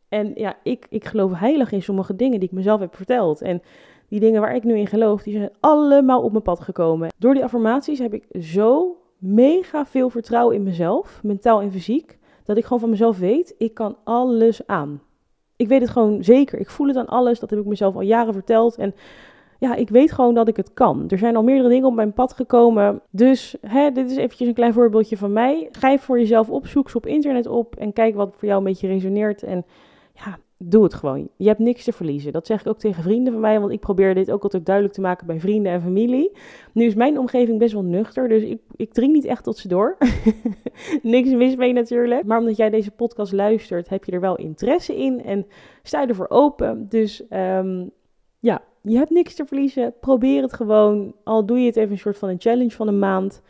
En 0.10 0.32
ja, 0.36 0.56
ik, 0.64 0.86
ik 0.90 1.06
geloof 1.06 1.34
heilig 1.34 1.72
in 1.72 1.82
sommige 1.82 2.16
dingen 2.16 2.40
die 2.40 2.50
ik 2.50 2.56
mezelf 2.56 2.80
heb 2.80 2.96
verteld. 2.96 3.42
En 3.42 3.62
die 4.08 4.20
dingen 4.20 4.42
waar 4.42 4.56
ik 4.56 4.64
nu 4.64 4.78
in 4.78 4.88
geloof, 4.88 5.24
die 5.24 5.34
zijn 5.34 5.52
allemaal 5.60 6.22
op 6.22 6.32
mijn 6.32 6.44
pad 6.44 6.60
gekomen. 6.60 7.10
Door 7.18 7.34
die 7.34 7.44
affirmaties 7.44 8.00
heb 8.00 8.14
ik 8.14 8.26
zo 8.42 8.98
mega 9.18 9.86
veel 9.86 10.10
vertrouwen 10.10 10.56
in 10.56 10.64
mezelf, 10.64 11.20
mentaal 11.24 11.62
en 11.62 11.72
fysiek, 11.72 12.18
dat 12.44 12.58
ik 12.58 12.64
gewoon 12.64 12.80
van 12.80 12.90
mezelf 12.90 13.18
weet, 13.18 13.56
ik 13.58 13.74
kan 13.74 13.98
alles 14.04 14.68
aan. 14.68 15.02
Ik 15.56 15.68
weet 15.68 15.82
het 15.82 15.90
gewoon 15.90 16.24
zeker. 16.24 16.60
Ik 16.60 16.70
voel 16.70 16.88
het 16.88 16.98
aan 16.98 17.08
alles. 17.08 17.40
Dat 17.40 17.50
heb 17.50 17.60
ik 17.60 17.66
mezelf 17.66 17.96
al 17.96 18.02
jaren 18.02 18.34
verteld. 18.34 18.78
En 18.78 18.94
ja, 19.60 19.76
ik 19.76 19.90
weet 19.90 20.12
gewoon 20.12 20.34
dat 20.34 20.48
ik 20.48 20.58
het 20.58 20.74
kan. 20.74 21.04
Er 21.08 21.18
zijn 21.18 21.36
al 21.36 21.44
meerdere 21.44 21.70
dingen 21.70 21.88
op 21.88 21.96
mijn 21.96 22.14
pad 22.14 22.34
gekomen. 22.34 23.02
Dus 23.10 23.56
hè, 23.62 23.92
dit 23.92 24.12
is 24.12 24.18
eventjes 24.18 24.48
een 24.48 24.54
klein 24.54 24.74
voorbeeldje 24.74 25.18
van 25.18 25.34
mij. 25.34 25.68
Ga 25.72 25.98
voor 25.98 26.20
jezelf 26.20 26.50
op, 26.50 26.68
zoek 26.68 26.90
ze 26.90 26.98
op 26.98 27.06
internet 27.06 27.48
op 27.48 27.76
en 27.76 27.94
kijk 27.94 28.16
wat 28.16 28.36
voor 28.38 28.48
jou 28.48 28.60
een 28.60 28.68
beetje 28.68 28.88
resoneert. 28.88 29.44
En 29.44 29.66
ja, 30.14 30.40
doe 30.58 30.84
het 30.84 30.94
gewoon. 30.94 31.30
Je 31.36 31.48
hebt 31.48 31.60
niks 31.60 31.84
te 31.84 31.92
verliezen. 31.92 32.32
Dat 32.32 32.48
zeg 32.48 32.60
ik 32.60 32.68
ook 32.68 32.80
tegen 32.80 33.04
vrienden 33.04 33.34
van 33.34 33.42
mij, 33.42 33.60
want 33.60 33.72
ik 33.72 33.80
probeer 33.80 34.16
dit 34.16 34.32
ook 34.32 34.44
altijd 34.44 34.66
duidelijk 34.66 34.96
te 34.96 35.02
maken 35.02 35.28
bij 35.28 35.40
vrienden 35.40 35.72
en 35.72 35.82
familie. 35.82 36.32
Nu 36.72 36.86
is 36.86 36.96
mijn 36.96 37.20
omgeving 37.20 37.60
best 37.60 37.74
wel 37.74 37.84
nuchter, 37.84 38.28
dus 38.28 38.44
ik, 38.44 38.62
ik 38.76 38.94
dring 38.94 39.14
niet 39.14 39.26
echt 39.26 39.44
tot 39.44 39.58
ze 39.58 39.68
door. 39.68 39.98
niks 41.02 41.30
mis 41.30 41.56
mee 41.56 41.74
natuurlijk. 41.74 42.26
Maar 42.26 42.40
omdat 42.40 42.58
jij 42.58 42.70
deze 42.70 42.92
podcast 42.92 43.32
luistert, 43.32 43.90
heb 43.90 44.04
je 44.04 44.12
er 44.12 44.22
wel 44.22 44.36
interesse 44.36 44.96
in 44.96 45.24
en 45.24 45.46
sta 45.84 46.02
je 46.02 46.08
ervoor 46.08 46.30
open. 46.30 46.86
Dus 46.90 47.24
um, 47.30 47.92
ja, 48.40 48.62
je 48.84 48.98
hebt 48.98 49.10
niks 49.10 49.36
te 49.36 49.46
verliezen. 49.46 49.94
Probeer 50.00 50.42
het 50.42 50.54
gewoon. 50.54 51.16
Al 51.24 51.46
doe 51.46 51.60
je 51.60 51.66
het 51.66 51.76
even 51.76 51.92
een 51.92 51.98
soort 51.98 52.18
van 52.18 52.30
een 52.30 52.42
challenge 52.42 52.72
van 52.72 52.88
een 52.88 53.00
maand. 53.00 53.42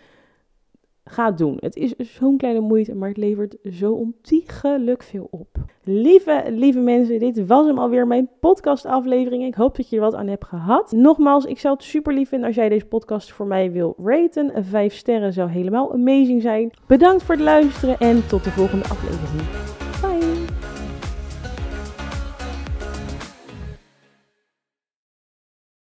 Ga 1.05 1.25
het 1.25 1.37
doen. 1.37 1.57
Het 1.59 1.75
is 1.75 1.93
zo'n 1.97 2.37
kleine 2.37 2.59
moeite, 2.59 2.95
maar 2.95 3.09
het 3.09 3.17
levert 3.17 3.55
zo 3.71 3.91
ontiegelijk 3.91 5.03
veel 5.03 5.27
op. 5.31 5.57
Lieve, 5.83 6.43
lieve 6.49 6.79
mensen, 6.79 7.19
dit 7.19 7.45
was 7.45 7.65
hem 7.65 7.77
alweer 7.77 8.07
mijn 8.07 8.29
podcastaflevering. 8.39 9.43
Ik 9.43 9.55
hoop 9.55 9.75
dat 9.75 9.89
je 9.89 9.95
er 9.95 10.01
wat 10.01 10.15
aan 10.15 10.27
hebt 10.27 10.45
gehad. 10.45 10.91
Nogmaals, 10.91 11.45
ik 11.45 11.59
zou 11.59 11.73
het 11.73 11.83
super 11.83 12.13
lief 12.13 12.29
vinden 12.29 12.47
als 12.47 12.55
jij 12.55 12.69
deze 12.69 12.85
podcast 12.85 13.31
voor 13.31 13.47
mij 13.47 13.71
wil 13.71 13.95
raten. 14.03 14.65
Vijf 14.65 14.93
sterren 14.93 15.33
zou 15.33 15.49
helemaal 15.49 15.93
amazing 15.93 16.41
zijn. 16.41 16.71
Bedankt 16.87 17.23
voor 17.23 17.35
het 17.35 17.43
luisteren 17.43 17.99
en 17.99 18.27
tot 18.27 18.43
de 18.43 18.51
volgende 18.51 18.85
aflevering. 18.85 19.82